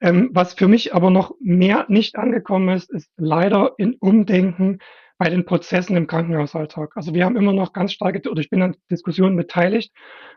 Ähm, 0.00 0.30
was 0.32 0.54
für 0.54 0.68
mich 0.68 0.94
aber 0.94 1.10
noch 1.10 1.34
mehr 1.40 1.86
nicht 1.88 2.16
angekommen 2.16 2.68
ist, 2.68 2.92
ist 2.92 3.10
leider 3.16 3.72
in 3.78 3.94
Umdenken 3.94 4.78
bei 5.18 5.30
den 5.30 5.44
Prozessen 5.44 5.96
im 5.96 6.06
Krankenhausalltag. 6.06 6.96
Also 6.96 7.14
wir 7.14 7.24
haben 7.24 7.36
immer 7.36 7.52
noch 7.52 7.72
ganz 7.72 7.92
starke, 7.92 8.28
oder 8.28 8.40
ich 8.40 8.50
bin 8.50 8.62
an 8.62 8.76
Diskussionen 8.90 9.36
beteiligt, 9.36 9.92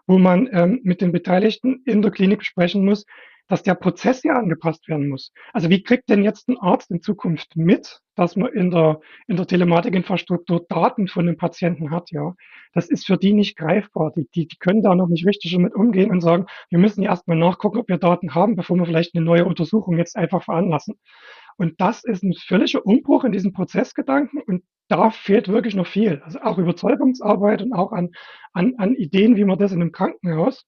wo 0.06 0.18
man 0.18 0.50
ähm, 0.52 0.82
mit 0.84 1.02
den 1.02 1.12
Beteiligten 1.12 1.82
in 1.86 2.02
der 2.02 2.12
Klinik 2.12 2.40
besprechen 2.40 2.86
muss, 2.86 3.06
dass 3.48 3.64
der 3.64 3.76
Prozess 3.76 4.24
ja 4.24 4.34
angepasst 4.34 4.88
werden 4.88 5.08
muss. 5.08 5.32
Also 5.54 5.70
wie 5.70 5.82
kriegt 5.82 6.10
denn 6.10 6.24
jetzt 6.24 6.50
ein 6.50 6.58
Arzt 6.58 6.92
in 6.92 7.02
Zukunft 7.02 7.56
mit, 7.56 8.02
dass 8.16 8.36
man 8.36 8.52
in 8.52 8.72
der, 8.72 9.00
in 9.28 9.38
der 9.38 9.48
Telematikinfrastruktur 9.48 10.66
Daten 10.68 11.08
von 11.08 11.26
den 11.26 11.38
Patienten 11.38 11.92
hat, 11.92 12.12
ja? 12.12 12.36
Das 12.74 12.90
ist 12.90 13.06
für 13.06 13.18
die 13.18 13.34
nicht 13.34 13.58
greifbar. 13.58 14.12
Die, 14.16 14.28
die, 14.36 14.48
die 14.48 14.58
können 14.58 14.84
da 14.84 14.94
noch 14.94 15.08
nicht 15.08 15.26
richtig 15.26 15.54
damit 15.54 15.74
umgehen 15.74 16.12
und 16.12 16.22
sagen, 16.22 16.46
wir 16.70 16.78
müssen 16.78 17.04
erstmal 17.04 17.38
nachgucken, 17.38 17.80
ob 17.80 17.88
wir 17.88 17.98
Daten 17.98 18.36
haben, 18.36 18.56
bevor 18.56 18.78
wir 18.78 18.86
vielleicht 18.86 19.16
eine 19.16 19.24
neue 19.24 19.46
Untersuchung 19.46 19.98
jetzt 19.98 20.16
einfach 20.16 20.44
veranlassen. 20.44 20.96
Und 21.58 21.82
das 21.82 22.04
ist 22.04 22.24
ein 22.24 22.34
völliger 22.34 22.86
Umbruch 22.86 23.24
in 23.24 23.32
diesem 23.32 23.52
Prozessgedanken 23.52 24.42
und 24.42 24.64
da 24.88 25.10
fehlt 25.10 25.48
wirklich 25.50 25.76
noch 25.76 25.88
viel. 25.88 26.22
Also 26.24 26.40
auch 26.40 26.58
Überzeugungsarbeit 26.58 27.62
und 27.62 27.74
auch 27.74 27.92
an, 27.92 28.12
an, 28.54 28.76
an 28.78 28.94
Ideen, 28.96 29.36
wie 29.36 29.44
man 29.44 29.60
das 29.60 29.72
in 29.72 29.82
einem 29.82 29.92
Krankenhaus 29.92 30.66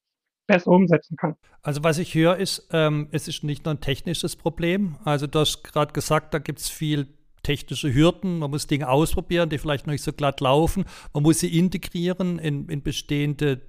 besser 0.47 0.71
umsetzen 0.71 1.15
kann. 1.15 1.35
Also 1.61 1.83
was 1.83 1.99
ich 1.99 2.15
höre 2.15 2.37
ist, 2.37 2.67
ähm, 2.73 3.07
es 3.11 3.27
ist 3.27 3.43
nicht 3.43 3.65
nur 3.65 3.75
ein 3.75 3.81
technisches 3.81 4.35
Problem. 4.35 4.97
Also 5.05 5.27
du 5.27 5.39
hast 5.39 5.63
gerade 5.63 5.93
gesagt, 5.93 6.33
da 6.33 6.39
gibt 6.39 6.59
es 6.59 6.69
viel 6.69 7.07
technische 7.43 7.93
Hürden. 7.93 8.39
Man 8.39 8.49
muss 8.49 8.67
Dinge 8.67 8.89
ausprobieren, 8.89 9.49
die 9.49 9.59
vielleicht 9.59 9.87
noch 9.87 9.91
nicht 9.91 10.03
so 10.03 10.11
glatt 10.11 10.41
laufen. 10.41 10.85
Man 11.13 11.23
muss 11.23 11.39
sie 11.39 11.57
integrieren 11.57 12.39
in, 12.39 12.67
in 12.67 12.81
bestehende 12.81 13.61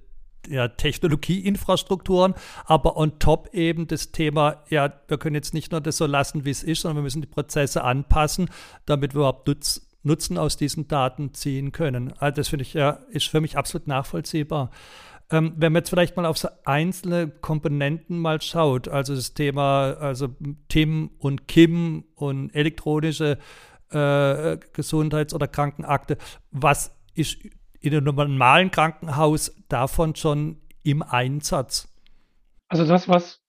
ja, 0.50 0.68
Technologieinfrastrukturen, 0.68 2.34
aber 2.64 2.96
on 2.96 3.18
top 3.18 3.50
eben 3.54 3.86
das 3.86 4.12
Thema, 4.12 4.62
ja, 4.68 4.92
wir 5.08 5.18
können 5.18 5.36
jetzt 5.36 5.54
nicht 5.54 5.72
nur 5.72 5.80
das 5.80 5.96
so 5.96 6.06
lassen, 6.06 6.44
wie 6.44 6.50
es 6.50 6.62
ist, 6.62 6.82
sondern 6.82 6.98
wir 6.98 7.02
müssen 7.02 7.22
die 7.22 7.28
Prozesse 7.28 7.84
anpassen, 7.84 8.50
damit 8.86 9.14
wir 9.14 9.20
überhaupt 9.20 9.46
Nutz, 9.46 9.86
Nutzen 10.02 10.38
aus 10.38 10.56
diesen 10.56 10.88
Daten 10.88 11.34
ziehen 11.34 11.72
können. 11.72 12.14
Also 12.18 12.36
das 12.36 12.48
finde 12.48 12.62
ich 12.62 12.74
ja, 12.74 13.00
ist 13.10 13.28
für 13.28 13.40
mich 13.40 13.58
absolut 13.58 13.86
nachvollziehbar. 13.86 14.70
Ähm, 15.30 15.52
wenn 15.56 15.72
man 15.72 15.80
jetzt 15.80 15.90
vielleicht 15.90 16.16
mal 16.16 16.26
auf 16.26 16.38
so 16.38 16.48
einzelne 16.64 17.28
Komponenten 17.28 18.18
mal 18.18 18.40
schaut, 18.40 18.88
also 18.88 19.14
das 19.14 19.34
Thema, 19.34 19.92
also 20.00 20.34
Tim 20.68 21.10
und 21.18 21.46
Kim 21.46 22.04
und 22.14 22.50
elektronische 22.50 23.38
äh, 23.90 24.58
Gesundheits- 24.72 25.34
oder 25.34 25.46
Krankenakte, 25.46 26.16
was 26.50 26.96
ist 27.14 27.38
in 27.80 27.94
einem 27.94 28.14
normalen 28.14 28.70
Krankenhaus 28.70 29.54
davon 29.68 30.14
schon 30.14 30.60
im 30.82 31.02
Einsatz? 31.02 31.88
Also 32.68 32.86
das, 32.86 33.08
was 33.08 33.40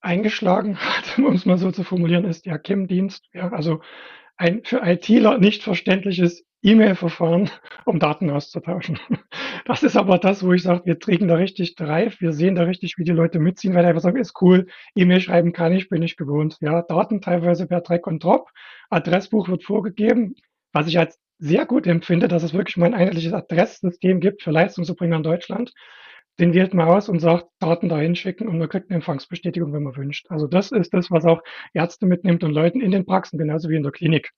eingeschlagen 0.00 0.76
hat, 0.80 1.18
um 1.18 1.34
es 1.34 1.46
mal 1.46 1.58
so 1.58 1.70
zu 1.70 1.84
formulieren, 1.84 2.24
ist 2.24 2.46
der 2.46 2.58
KIM-Dienst. 2.58 3.28
Ja, 3.32 3.52
also 3.52 3.80
ein 4.36 4.62
für 4.64 4.80
ITler 4.82 5.38
nicht 5.38 5.62
verständliches 5.62 6.44
E-Mail-Verfahren, 6.62 7.50
um 7.84 7.98
Daten 7.98 8.30
auszutauschen. 8.30 8.98
Das 9.66 9.82
ist 9.82 9.96
aber 9.96 10.18
das, 10.18 10.44
wo 10.44 10.52
ich 10.52 10.62
sage, 10.62 10.84
wir 10.84 10.98
trägen 10.98 11.26
da 11.26 11.36
richtig 11.36 11.74
Drive, 11.74 12.20
wir 12.20 12.34
sehen 12.34 12.54
da 12.54 12.64
richtig, 12.64 12.98
wie 12.98 13.04
die 13.04 13.12
Leute 13.12 13.38
mitziehen, 13.38 13.72
weil 13.72 13.82
die 13.82 13.88
einfach 13.88 14.02
sagen, 14.02 14.18
ist 14.18 14.42
cool, 14.42 14.66
E-Mail 14.94 15.22
schreiben 15.22 15.54
kann 15.54 15.72
ich, 15.72 15.88
bin 15.88 16.02
ich 16.02 16.18
gewohnt. 16.18 16.58
Ja, 16.60 16.82
Daten 16.82 17.22
teilweise 17.22 17.66
per 17.66 17.80
Drag 17.80 18.00
und 18.02 18.22
Drop, 18.22 18.50
Adressbuch 18.90 19.48
wird 19.48 19.64
vorgegeben, 19.64 20.34
was 20.74 20.86
ich 20.86 20.98
als 20.98 21.18
sehr 21.38 21.66
gut 21.66 21.86
empfinde, 21.86 22.28
dass 22.28 22.42
es 22.42 22.54
wirklich 22.54 22.76
mal 22.76 22.86
ein 22.86 22.94
einheitliches 22.94 23.32
Adresssystem 23.32 24.20
gibt 24.20 24.42
für 24.42 24.50
Leistungserbringer 24.50 25.16
in 25.16 25.22
Deutschland. 25.22 25.72
Den 26.38 26.52
wählt 26.52 26.74
man 26.74 26.88
aus 26.88 27.08
und 27.08 27.20
sagt, 27.20 27.46
Daten 27.60 27.88
dahin 27.88 28.16
schicken 28.16 28.48
und 28.48 28.58
man 28.58 28.68
kriegt 28.68 28.90
eine 28.90 28.96
Empfangsbestätigung, 28.96 29.72
wenn 29.72 29.84
man 29.84 29.96
wünscht. 29.96 30.26
Also 30.30 30.46
das 30.46 30.72
ist 30.72 30.92
das, 30.92 31.10
was 31.10 31.24
auch 31.24 31.42
Ärzte 31.74 32.06
mitnimmt 32.06 32.42
und 32.42 32.52
Leuten 32.52 32.80
in 32.80 32.90
den 32.90 33.04
Praxen, 33.04 33.38
genauso 33.38 33.68
wie 33.68 33.76
in 33.76 33.82
der 33.82 33.92
Klinik 33.92 34.32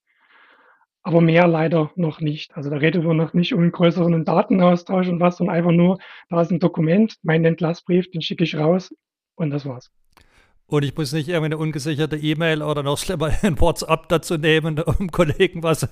aber 1.06 1.20
mehr 1.20 1.46
leider 1.46 1.92
noch 1.94 2.20
nicht. 2.20 2.56
Also 2.56 2.68
da 2.68 2.78
reden 2.78 3.04
wir 3.04 3.14
noch 3.14 3.32
nicht 3.32 3.54
um 3.54 3.60
einen 3.60 3.70
größeren 3.70 4.24
Datenaustausch 4.24 5.06
und 5.06 5.20
was, 5.20 5.36
sondern 5.36 5.54
einfach 5.54 5.70
nur, 5.70 5.98
da 6.30 6.42
ist 6.42 6.50
ein 6.50 6.58
Dokument, 6.58 7.14
mein 7.22 7.44
Entlassbrief, 7.44 8.10
den 8.10 8.22
schicke 8.22 8.42
ich 8.42 8.56
raus 8.56 8.92
und 9.36 9.50
das 9.50 9.64
war's. 9.64 9.92
Und 10.68 10.82
ich 10.82 10.96
muss 10.96 11.12
nicht 11.12 11.28
irgendwie 11.28 11.46
eine 11.46 11.58
ungesicherte 11.58 12.16
E-Mail 12.16 12.62
oder 12.62 12.82
noch 12.82 12.98
schlimmer 12.98 13.30
ein 13.42 13.60
WhatsApp 13.60 14.08
dazu 14.08 14.36
nehmen, 14.36 14.80
um 14.80 15.10
Kollegen 15.12 15.62
was 15.62 15.86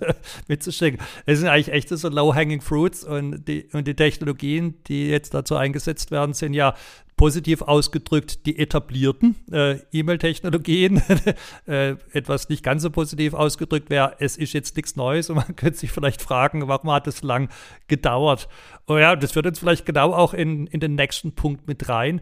mitzuschicken. 0.48 1.00
Es 1.26 1.38
sind 1.38 1.48
eigentlich 1.48 1.72
echt 1.72 1.90
so 1.90 2.08
low-hanging 2.08 2.60
fruits 2.60 3.04
und 3.04 3.46
die, 3.46 3.68
und 3.72 3.86
die 3.86 3.94
Technologien, 3.94 4.82
die 4.88 5.08
jetzt 5.08 5.32
dazu 5.32 5.54
eingesetzt 5.54 6.10
werden, 6.10 6.34
sind 6.34 6.54
ja 6.54 6.74
positiv 7.16 7.62
ausgedrückt 7.62 8.44
die 8.46 8.58
etablierten 8.58 9.36
äh, 9.52 9.78
E-Mail-Technologien. 9.92 11.00
äh, 11.66 11.90
etwas 12.12 12.48
nicht 12.48 12.64
ganz 12.64 12.82
so 12.82 12.90
positiv 12.90 13.34
ausgedrückt 13.34 13.90
wäre, 13.90 14.16
es 14.18 14.36
ist 14.36 14.52
jetzt 14.52 14.76
nichts 14.76 14.96
Neues 14.96 15.30
und 15.30 15.36
man 15.36 15.54
könnte 15.54 15.78
sich 15.78 15.92
vielleicht 15.92 16.20
fragen, 16.20 16.66
warum 16.66 16.90
hat 16.90 17.06
es 17.06 17.22
lang 17.22 17.48
gedauert? 17.86 18.48
Oh 18.88 18.98
ja, 18.98 19.14
das 19.14 19.32
führt 19.32 19.46
uns 19.46 19.60
vielleicht 19.60 19.86
genau 19.86 20.12
auch 20.12 20.34
in, 20.34 20.66
in 20.66 20.80
den 20.80 20.96
nächsten 20.96 21.36
Punkt 21.36 21.68
mit 21.68 21.88
rein. 21.88 22.20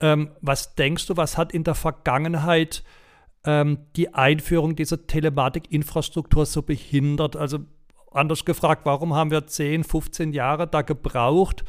Ähm, 0.00 0.30
was 0.40 0.74
denkst 0.74 1.06
du, 1.06 1.16
was 1.16 1.36
hat 1.36 1.52
in 1.52 1.64
der 1.64 1.74
Vergangenheit 1.74 2.84
ähm, 3.44 3.86
die 3.96 4.14
Einführung 4.14 4.76
dieser 4.76 5.06
Telematik-Infrastruktur 5.06 6.46
so 6.46 6.62
behindert? 6.62 7.36
Also 7.36 7.60
anders 8.12 8.44
gefragt, 8.44 8.82
warum 8.84 9.14
haben 9.14 9.30
wir 9.30 9.46
10, 9.46 9.84
15 9.84 10.32
Jahre 10.32 10.66
da 10.66 10.82
gebraucht, 10.82 11.64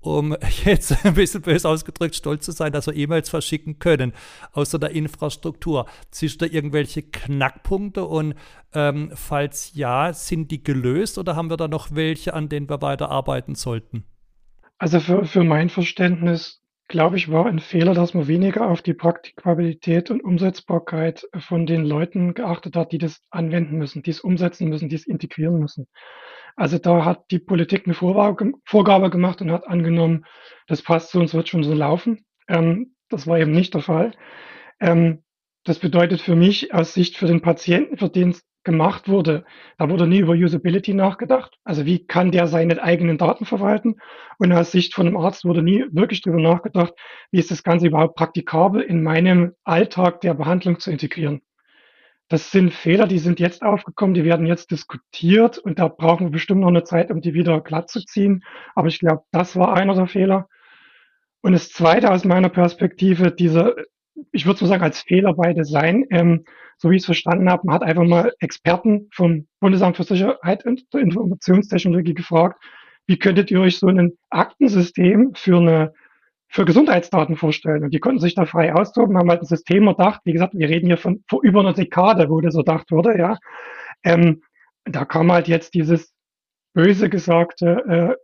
um 0.00 0.36
jetzt 0.64 1.04
ein 1.04 1.14
bisschen 1.14 1.42
böse 1.42 1.68
ausgedrückt 1.68 2.14
stolz 2.14 2.44
zu 2.44 2.52
sein, 2.52 2.72
dass 2.72 2.86
wir 2.86 2.96
E-Mails 2.96 3.28
verschicken 3.28 3.78
können 3.78 4.12
aus 4.52 4.70
der 4.70 4.90
Infrastruktur. 4.90 5.86
Siehst 6.10 6.40
du 6.40 6.46
da 6.46 6.52
irgendwelche 6.52 7.02
Knackpunkte 7.02 8.04
und 8.04 8.34
ähm, 8.74 9.10
falls 9.14 9.72
ja, 9.74 10.12
sind 10.12 10.50
die 10.50 10.62
gelöst 10.62 11.18
oder 11.18 11.36
haben 11.36 11.50
wir 11.50 11.56
da 11.56 11.68
noch 11.68 11.94
welche, 11.94 12.34
an 12.34 12.48
denen 12.48 12.68
wir 12.68 12.82
weiterarbeiten 12.82 13.54
sollten? 13.54 14.04
Also 14.78 15.00
für, 15.00 15.24
für 15.24 15.42
mein 15.42 15.70
Verständnis 15.70 16.62
glaube 16.88 17.16
ich, 17.16 17.30
war 17.30 17.46
ein 17.46 17.58
Fehler, 17.58 17.94
dass 17.94 18.14
man 18.14 18.26
weniger 18.26 18.68
auf 18.68 18.82
die 18.82 18.94
Praktikabilität 18.94 20.10
und 20.10 20.24
Umsetzbarkeit 20.24 21.28
von 21.38 21.66
den 21.66 21.84
Leuten 21.84 22.34
geachtet 22.34 22.76
hat, 22.76 22.92
die 22.92 22.98
das 22.98 23.22
anwenden 23.30 23.76
müssen, 23.76 24.02
die 24.02 24.10
es 24.10 24.20
umsetzen 24.20 24.68
müssen, 24.68 24.88
die 24.88 24.96
es 24.96 25.06
integrieren 25.06 25.58
müssen. 25.58 25.86
Also 26.56 26.78
da 26.78 27.04
hat 27.04 27.30
die 27.30 27.38
Politik 27.38 27.84
eine 27.84 27.94
Vorgabe 27.94 29.10
gemacht 29.10 29.40
und 29.40 29.52
hat 29.52 29.68
angenommen, 29.68 30.24
das 30.66 30.82
passt 30.82 31.10
zu 31.10 31.20
uns, 31.20 31.34
wird 31.34 31.48
schon 31.48 31.62
so 31.62 31.74
laufen. 31.74 32.24
Ähm, 32.48 32.94
das 33.10 33.26
war 33.26 33.38
eben 33.38 33.52
nicht 33.52 33.74
der 33.74 33.82
Fall. 33.82 34.12
Ähm, 34.80 35.22
das 35.64 35.78
bedeutet 35.78 36.20
für 36.22 36.34
mich 36.34 36.72
aus 36.72 36.94
Sicht 36.94 37.16
für 37.16 37.26
den 37.26 37.42
Patienten, 37.42 37.98
für 37.98 38.08
den 38.08 38.30
es 38.30 38.47
gemacht 38.68 39.08
wurde, 39.08 39.46
da 39.78 39.88
wurde 39.88 40.06
nie 40.06 40.18
über 40.18 40.34
Usability 40.34 40.92
nachgedacht. 40.92 41.58
Also 41.64 41.86
wie 41.86 42.06
kann 42.06 42.30
der 42.32 42.46
seine 42.46 42.82
eigenen 42.82 43.16
Daten 43.16 43.46
verwalten? 43.46 43.96
Und 44.36 44.52
aus 44.52 44.72
Sicht 44.72 44.94
von 44.94 45.06
einem 45.06 45.16
Arzt 45.16 45.46
wurde 45.46 45.62
nie 45.62 45.86
wirklich 45.90 46.20
darüber 46.20 46.42
nachgedacht, 46.42 46.92
wie 47.30 47.38
ist 47.38 47.50
das 47.50 47.62
Ganze 47.62 47.86
überhaupt 47.86 48.14
praktikabel 48.14 48.82
in 48.82 49.02
meinem 49.02 49.54
Alltag 49.64 50.20
der 50.20 50.34
Behandlung 50.34 50.80
zu 50.80 50.90
integrieren. 50.90 51.40
Das 52.28 52.50
sind 52.50 52.74
Fehler, 52.74 53.06
die 53.06 53.18
sind 53.18 53.40
jetzt 53.40 53.62
aufgekommen, 53.62 54.12
die 54.12 54.24
werden 54.24 54.44
jetzt 54.44 54.70
diskutiert 54.70 55.56
und 55.56 55.78
da 55.78 55.88
brauchen 55.88 56.26
wir 56.26 56.32
bestimmt 56.32 56.60
noch 56.60 56.68
eine 56.68 56.84
Zeit, 56.84 57.10
um 57.10 57.22
die 57.22 57.32
wieder 57.32 57.62
glatt 57.62 57.88
zu 57.88 58.04
ziehen. 58.04 58.44
Aber 58.74 58.88
ich 58.88 58.98
glaube, 58.98 59.22
das 59.32 59.56
war 59.56 59.72
einer 59.72 59.94
der 59.94 60.08
Fehler. 60.08 60.46
Und 61.40 61.52
das 61.52 61.70
Zweite 61.70 62.10
aus 62.10 62.26
meiner 62.26 62.50
Perspektive, 62.50 63.32
dieser, 63.32 63.76
ich 64.32 64.46
würde 64.46 64.58
so 64.58 64.66
sagen, 64.66 64.82
als 64.82 65.00
Fehler 65.00 65.34
bei 65.34 65.52
Design, 65.52 66.04
ähm, 66.10 66.44
so 66.76 66.90
wie 66.90 66.96
ich 66.96 67.02
es 67.02 67.06
verstanden 67.06 67.50
habe, 67.50 67.62
man 67.64 67.74
hat 67.74 67.82
einfach 67.82 68.04
mal 68.04 68.32
Experten 68.40 69.08
vom 69.12 69.46
Bundesamt 69.60 69.96
für 69.96 70.04
Sicherheit 70.04 70.64
und 70.64 70.82
Informationstechnologie 70.92 72.14
gefragt, 72.14 72.62
wie 73.06 73.18
könntet 73.18 73.50
ihr 73.50 73.60
euch 73.60 73.78
so 73.78 73.88
ein 73.88 74.12
Aktensystem 74.30 75.32
für 75.34 75.56
eine 75.56 75.92
für 76.50 76.64
Gesundheitsdaten 76.64 77.36
vorstellen. 77.36 77.84
Und 77.84 77.92
die 77.92 77.98
konnten 78.00 78.20
sich 78.20 78.34
da 78.34 78.46
frei 78.46 78.74
austoben, 78.74 79.18
haben 79.18 79.28
halt 79.28 79.42
ein 79.42 79.46
System 79.46 79.86
erdacht. 79.86 80.22
Wie 80.24 80.32
gesagt, 80.32 80.54
wir 80.56 80.68
reden 80.68 80.86
hier 80.86 80.96
von 80.96 81.22
vor 81.28 81.42
über 81.42 81.60
einer 81.60 81.74
Dekade, 81.74 82.30
wo 82.30 82.40
das 82.40 82.54
erdacht 82.54 82.90
wurde, 82.90 83.18
ja. 83.18 83.38
Ähm, 84.02 84.42
da 84.84 85.04
kam 85.04 85.30
halt 85.30 85.48
jetzt 85.48 85.74
dieses 85.74 86.14
böse 86.72 87.10
gesagte 87.10 87.84
äh, 87.88 88.16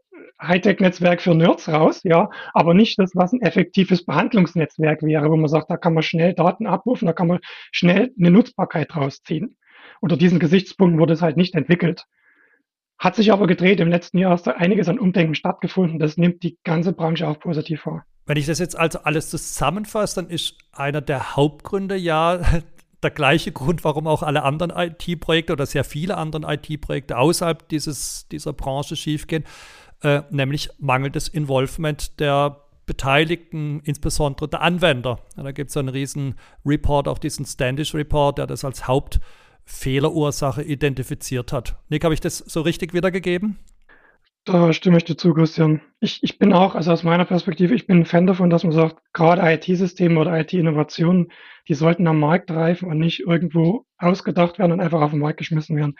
Hightech-Netzwerk 0.42 1.22
für 1.22 1.34
Nerds 1.34 1.68
raus, 1.68 2.00
ja, 2.04 2.28
aber 2.52 2.74
nicht 2.74 2.98
das, 2.98 3.12
was 3.14 3.32
ein 3.32 3.40
effektives 3.40 4.04
Behandlungsnetzwerk 4.04 5.02
wäre, 5.02 5.30
wo 5.30 5.36
man 5.36 5.48
sagt, 5.48 5.70
da 5.70 5.76
kann 5.76 5.94
man 5.94 6.02
schnell 6.02 6.34
Daten 6.34 6.66
abrufen, 6.66 7.06
da 7.06 7.12
kann 7.12 7.28
man 7.28 7.38
schnell 7.72 8.12
eine 8.18 8.30
Nutzbarkeit 8.30 8.94
rausziehen. 8.94 9.56
Unter 10.00 10.16
diesen 10.16 10.38
Gesichtspunkten 10.38 11.00
wurde 11.00 11.14
es 11.14 11.22
halt 11.22 11.36
nicht 11.36 11.54
entwickelt. 11.54 12.04
Hat 12.98 13.16
sich 13.16 13.32
aber 13.32 13.46
gedreht. 13.46 13.80
Im 13.80 13.88
letzten 13.88 14.18
Jahr 14.18 14.34
ist 14.34 14.46
da 14.46 14.52
einiges 14.52 14.88
an 14.88 14.98
Umdenken 14.98 15.34
stattgefunden. 15.34 15.98
Das 15.98 16.16
nimmt 16.16 16.42
die 16.42 16.58
ganze 16.64 16.92
Branche 16.92 17.26
auch 17.28 17.38
positiv 17.38 17.86
wahr. 17.86 18.04
Wenn 18.26 18.36
ich 18.36 18.46
das 18.46 18.58
jetzt 18.58 18.78
also 18.78 19.00
alles 19.00 19.30
zusammenfasse, 19.30 20.16
dann 20.22 20.30
ist 20.30 20.56
einer 20.72 21.00
der 21.00 21.36
Hauptgründe 21.36 21.96
ja 21.96 22.40
der 23.02 23.10
gleiche 23.10 23.52
Grund, 23.52 23.84
warum 23.84 24.06
auch 24.06 24.22
alle 24.22 24.42
anderen 24.42 24.72
IT-Projekte 24.74 25.52
oder 25.52 25.66
sehr 25.66 25.84
viele 25.84 26.16
anderen 26.16 26.44
IT-Projekte 26.44 27.18
außerhalb 27.18 27.68
dieses, 27.68 28.26
dieser 28.28 28.54
Branche 28.54 28.96
schiefgehen 28.96 29.44
äh, 30.04 30.22
nämlich 30.30 30.70
mangelndes 30.78 31.28
Involvement 31.28 32.20
der 32.20 32.60
Beteiligten, 32.86 33.80
insbesondere 33.84 34.48
der 34.48 34.60
Anwender. 34.60 35.18
Ja, 35.36 35.42
da 35.42 35.52
gibt 35.52 35.70
es 35.70 35.76
einen 35.76 35.88
riesen 35.88 36.34
Report, 36.64 37.08
auch 37.08 37.18
diesen 37.18 37.46
Standish 37.46 37.94
Report, 37.94 38.38
der 38.38 38.46
das 38.46 38.64
als 38.64 38.86
Hauptfehlerursache 38.86 40.62
identifiziert 40.62 41.52
hat. 41.52 41.76
Nick, 41.88 42.04
habe 42.04 42.14
ich 42.14 42.20
das 42.20 42.38
so 42.38 42.60
richtig 42.60 42.92
wiedergegeben? 42.92 43.58
Da 44.44 44.74
stimme 44.74 44.98
ich 44.98 45.04
dir 45.04 45.16
zu, 45.16 45.32
Christian. 45.32 45.80
Ich, 46.00 46.22
ich 46.22 46.38
bin 46.38 46.52
auch, 46.52 46.74
also 46.74 46.92
aus 46.92 47.02
meiner 47.02 47.24
Perspektive, 47.24 47.74
ich 47.74 47.86
bin 47.86 48.00
ein 48.00 48.04
Fan 48.04 48.26
davon, 48.26 48.50
dass 48.50 48.62
man 48.62 48.72
sagt, 48.72 48.96
gerade 49.14 49.40
IT-Systeme 49.54 50.20
oder 50.20 50.38
IT-Innovationen, 50.38 51.32
die 51.66 51.74
sollten 51.74 52.06
am 52.06 52.20
Markt 52.20 52.50
reifen 52.50 52.90
und 52.90 52.98
nicht 52.98 53.20
irgendwo 53.20 53.86
ausgedacht 53.96 54.58
werden 54.58 54.72
und 54.72 54.80
einfach 54.80 55.00
auf 55.00 55.12
den 55.12 55.20
Markt 55.20 55.38
geschmissen 55.38 55.76
werden. 55.76 55.94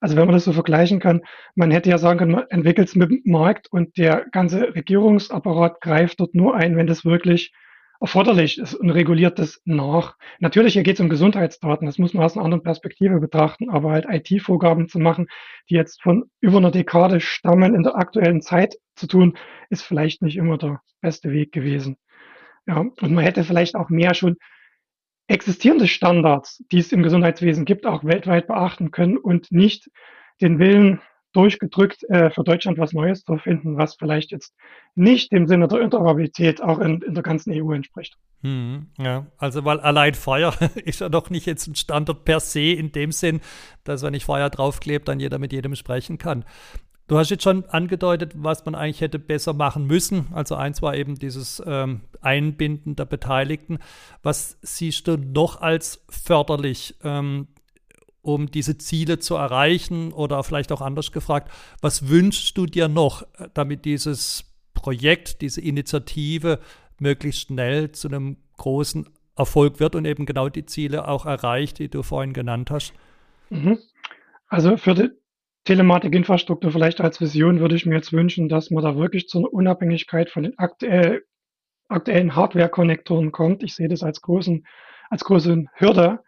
Also 0.00 0.16
wenn 0.16 0.26
man 0.26 0.34
das 0.34 0.44
so 0.44 0.52
vergleichen 0.52 0.98
kann, 0.98 1.22
man 1.54 1.70
hätte 1.70 1.90
ja 1.90 1.98
sagen 1.98 2.18
können, 2.18 2.32
man 2.32 2.48
entwickelt 2.48 2.88
es 2.88 2.96
mit 2.96 3.10
dem 3.10 3.22
Markt 3.24 3.70
und 3.70 3.96
der 3.98 4.26
ganze 4.32 4.74
Regierungsapparat 4.74 5.80
greift 5.80 6.20
dort 6.20 6.34
nur 6.34 6.54
ein, 6.54 6.76
wenn 6.76 6.86
das 6.86 7.04
wirklich 7.04 7.52
erforderlich 8.00 8.58
ist 8.58 8.74
und 8.74 8.90
reguliert 8.90 9.38
das 9.38 9.60
nach. 9.66 10.16
Natürlich, 10.38 10.72
hier 10.72 10.82
geht 10.82 10.94
es 10.94 11.00
um 11.00 11.10
Gesundheitsdaten, 11.10 11.86
das 11.86 11.98
muss 11.98 12.14
man 12.14 12.24
aus 12.24 12.34
einer 12.34 12.44
anderen 12.44 12.62
Perspektive 12.62 13.20
betrachten, 13.20 13.68
aber 13.68 13.90
halt 13.90 14.06
IT-Vorgaben 14.08 14.88
zu 14.88 14.98
machen, 14.98 15.28
die 15.68 15.74
jetzt 15.74 16.02
von 16.02 16.24
über 16.40 16.56
einer 16.56 16.70
Dekade 16.70 17.20
stammen, 17.20 17.74
in 17.74 17.82
der 17.82 17.96
aktuellen 17.96 18.40
Zeit 18.40 18.76
zu 18.94 19.06
tun, 19.06 19.36
ist 19.68 19.82
vielleicht 19.82 20.22
nicht 20.22 20.38
immer 20.38 20.56
der 20.56 20.80
beste 21.02 21.30
Weg 21.30 21.52
gewesen. 21.52 21.98
Ja, 22.66 22.78
und 22.78 23.12
man 23.12 23.24
hätte 23.24 23.44
vielleicht 23.44 23.74
auch 23.74 23.90
mehr 23.90 24.14
schon 24.14 24.36
existierende 25.30 25.86
Standards, 25.86 26.62
die 26.72 26.78
es 26.78 26.92
im 26.92 27.02
Gesundheitswesen 27.02 27.64
gibt, 27.64 27.86
auch 27.86 28.04
weltweit 28.04 28.48
beachten 28.48 28.90
können 28.90 29.16
und 29.16 29.52
nicht 29.52 29.90
den 30.40 30.58
Willen 30.58 31.00
durchgedrückt, 31.32 32.02
äh, 32.10 32.30
für 32.30 32.42
Deutschland 32.42 32.78
was 32.78 32.92
Neues 32.92 33.24
zu 33.24 33.38
finden, 33.38 33.76
was 33.76 33.94
vielleicht 33.94 34.32
jetzt 34.32 34.52
nicht 34.96 35.30
dem 35.30 35.46
Sinne 35.46 35.68
der 35.68 35.80
Interoperabilität 35.80 36.60
auch 36.60 36.80
in, 36.80 37.00
in 37.02 37.14
der 37.14 37.22
ganzen 37.22 37.52
EU 37.52 37.72
entspricht. 37.72 38.16
Hm, 38.42 38.88
ja, 38.98 39.26
also 39.38 39.64
weil 39.64 39.78
allein 39.78 40.14
Feuer 40.14 40.52
ist 40.84 41.00
ja 41.00 41.08
doch 41.08 41.30
nicht 41.30 41.46
jetzt 41.46 41.68
ein 41.68 41.76
Standard 41.76 42.24
per 42.24 42.40
se 42.40 42.72
in 42.72 42.90
dem 42.90 43.12
Sinn, 43.12 43.40
dass 43.84 44.02
wenn 44.02 44.14
ich 44.14 44.24
Feuer 44.24 44.50
draufklebt, 44.50 45.06
dann 45.06 45.20
jeder 45.20 45.38
mit 45.38 45.52
jedem 45.52 45.76
sprechen 45.76 46.18
kann. 46.18 46.44
Du 47.10 47.18
hast 47.18 47.28
jetzt 47.28 47.42
schon 47.42 47.64
angedeutet, 47.64 48.34
was 48.36 48.64
man 48.64 48.76
eigentlich 48.76 49.00
hätte 49.00 49.18
besser 49.18 49.52
machen 49.52 49.84
müssen. 49.84 50.28
Also 50.32 50.54
eins 50.54 50.80
war 50.80 50.94
eben 50.94 51.16
dieses 51.16 51.60
ähm, 51.66 52.02
Einbinden 52.20 52.94
der 52.94 53.04
Beteiligten. 53.04 53.80
Was 54.22 54.58
siehst 54.62 55.08
du 55.08 55.16
noch 55.16 55.60
als 55.60 56.04
förderlich, 56.08 56.94
ähm, 57.02 57.48
um 58.22 58.48
diese 58.48 58.78
Ziele 58.78 59.18
zu 59.18 59.34
erreichen? 59.34 60.12
Oder 60.12 60.44
vielleicht 60.44 60.70
auch 60.70 60.80
anders 60.80 61.10
gefragt, 61.10 61.50
was 61.80 62.08
wünschst 62.08 62.56
du 62.56 62.66
dir 62.66 62.86
noch, 62.86 63.26
damit 63.54 63.86
dieses 63.86 64.44
Projekt, 64.72 65.40
diese 65.40 65.60
Initiative 65.62 66.60
möglichst 67.00 67.48
schnell 67.48 67.90
zu 67.90 68.06
einem 68.06 68.36
großen 68.56 69.08
Erfolg 69.34 69.80
wird 69.80 69.96
und 69.96 70.04
eben 70.04 70.26
genau 70.26 70.48
die 70.48 70.64
Ziele 70.64 71.08
auch 71.08 71.26
erreicht, 71.26 71.80
die 71.80 71.88
du 71.88 72.04
vorhin 72.04 72.34
genannt 72.34 72.70
hast? 72.70 72.92
Mhm. 73.48 73.80
Also 74.46 74.76
für 74.76 74.94
die, 74.94 75.10
Telematikinfrastruktur 75.64 76.72
vielleicht 76.72 77.00
als 77.00 77.20
Vision 77.20 77.60
würde 77.60 77.74
ich 77.76 77.86
mir 77.86 77.96
jetzt 77.96 78.12
wünschen, 78.12 78.48
dass 78.48 78.70
man 78.70 78.82
da 78.82 78.96
wirklich 78.96 79.28
zu 79.28 79.38
einer 79.38 79.52
Unabhängigkeit 79.52 80.30
von 80.30 80.42
den 80.44 80.58
aktuell, 80.58 81.22
aktuellen 81.88 82.34
Hardware-Konnektoren 82.34 83.30
kommt. 83.30 83.62
Ich 83.62 83.74
sehe 83.74 83.88
das 83.88 84.02
als 84.02 84.22
großen, 84.22 84.66
als 85.10 85.24
große 85.24 85.64
Hürde, 85.74 86.20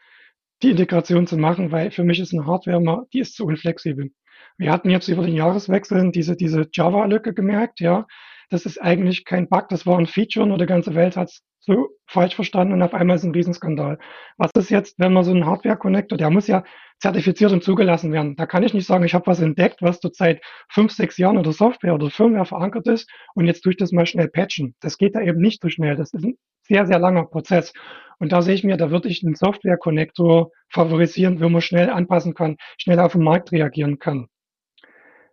die 0.62 0.71
Integration 0.71 1.27
zu 1.27 1.37
machen, 1.37 1.73
weil 1.73 1.91
für 1.91 2.05
mich 2.05 2.21
ist 2.21 2.33
eine 2.33 2.47
Hardware, 2.47 3.07
die 3.12 3.21
ist 3.21 3.35
zu 3.35 3.47
unflexibel. 3.47 4.11
Wir 4.59 4.71
hatten 4.71 4.91
jetzt 4.91 5.09
über 5.09 5.25
den 5.25 5.35
Jahreswechsel 5.35 6.12
diese, 6.12 6.37
diese 6.37 6.69
Java-Lücke 6.73 7.35
gemerkt, 7.35 7.81
ja. 7.81 8.07
Das 8.51 8.67
ist 8.67 8.83
eigentlich 8.83 9.25
kein 9.25 9.49
Bug, 9.49 9.69
das 9.71 9.87
war 9.87 9.99
ein 9.99 10.07
Feature, 10.07 10.47
nur 10.47 10.59
die 10.59 10.67
ganze 10.67 10.95
Welt 10.95 11.17
hat 11.17 11.31
es 11.31 11.43
so 11.59 11.89
falsch 12.07 12.35
verstanden 12.35 12.75
und 12.75 12.83
auf 12.83 12.93
einmal 12.93 13.17
ist 13.17 13.25
ein 13.25 13.33
Riesenskandal. 13.33 13.99
Was 14.37 14.51
ist 14.57 14.71
jetzt, 14.71 14.99
wenn 14.99 15.12
man 15.12 15.25
so 15.25 15.31
einen 15.31 15.47
Hardware-Connector, 15.47 16.19
der 16.19 16.29
muss 16.29 16.49
ja 16.49 16.65
zertifiziert 17.02 17.50
und 17.50 17.64
zugelassen 17.64 18.12
werden. 18.12 18.37
Da 18.37 18.47
kann 18.47 18.62
ich 18.62 18.75
nicht 18.75 18.87
sagen, 18.87 19.02
ich 19.04 19.12
habe 19.12 19.26
was 19.26 19.40
entdeckt, 19.40 19.82
was 19.82 19.99
seit 20.12 20.40
fünf, 20.71 20.92
sechs 20.92 21.18
Jahren 21.18 21.37
oder 21.37 21.52
Software 21.52 21.94
oder 21.94 22.11
Firmware 22.11 22.47
verankert 22.47 22.87
ist 22.87 23.11
und 23.35 23.47
jetzt 23.47 23.66
durch 23.66 23.76
das 23.76 23.90
mal 23.90 24.06
schnell 24.06 24.28
patchen. 24.28 24.76
Das 24.80 24.99
geht 24.99 25.16
da 25.16 25.21
eben 25.21 25.40
nicht 25.40 25.61
so 25.61 25.68
schnell. 25.68 25.97
Das 25.97 26.12
ist 26.12 26.25
ein 26.25 26.38
sehr, 26.62 26.87
sehr 26.87 27.00
langer 27.00 27.25
Prozess. 27.25 27.73
Und 28.21 28.30
da 28.30 28.40
sehe 28.40 28.54
ich 28.54 28.62
mir, 28.62 28.76
da 28.76 28.92
würde 28.92 29.09
ich 29.09 29.25
einen 29.25 29.35
Software-Connector 29.35 30.52
favorisieren, 30.68 31.40
wo 31.40 31.49
man 31.49 31.61
schnell 31.61 31.90
anpassen 31.90 32.35
kann, 32.35 32.56
schnell 32.78 33.00
auf 33.00 33.12
den 33.12 33.25
Markt 33.25 33.50
reagieren 33.50 33.99
kann. 33.99 34.28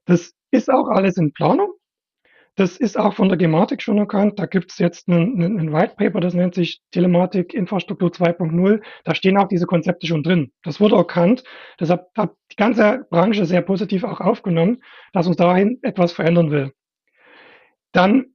Das 0.06 0.34
ist 0.50 0.72
auch 0.72 0.88
alles 0.88 1.18
in 1.18 1.34
Planung. 1.34 1.69
Das 2.60 2.76
ist 2.76 3.00
auch 3.00 3.14
von 3.14 3.30
der 3.30 3.38
Gematik 3.38 3.82
schon 3.82 4.00
erkannt. 4.00 4.38
Da 4.38 4.46
gibt 4.46 4.74
es 4.74 4.80
jetzt 4.80 5.08
ein, 5.08 5.42
ein, 5.42 5.72
White 5.72 5.94
Paper, 5.96 6.20
das 6.20 6.34
nennt 6.34 6.56
sich 6.56 6.82
Telematik 6.92 7.54
Infrastruktur 7.54 8.10
2.0. 8.10 8.82
Da 9.06 9.16
stehen 9.16 9.38
auch 9.38 9.48
diese 9.48 9.66
Konzepte 9.66 10.08
schon 10.08 10.24
drin. 10.24 10.52
Das 10.64 10.82
wurde 10.82 10.98
erkannt. 10.98 11.46
Deshalb 11.80 12.08
hat 12.18 12.34
die 12.52 12.58
ganze 12.58 13.08
Branche 13.10 13.46
sehr 13.46 13.62
positiv 13.62 14.04
auch 14.04 14.20
aufgenommen, 14.20 14.84
dass 15.14 15.26
uns 15.26 15.38
dahin 15.38 15.80
etwas 15.84 16.12
verändern 16.12 16.52
will. 16.52 16.74
Dann 17.94 18.26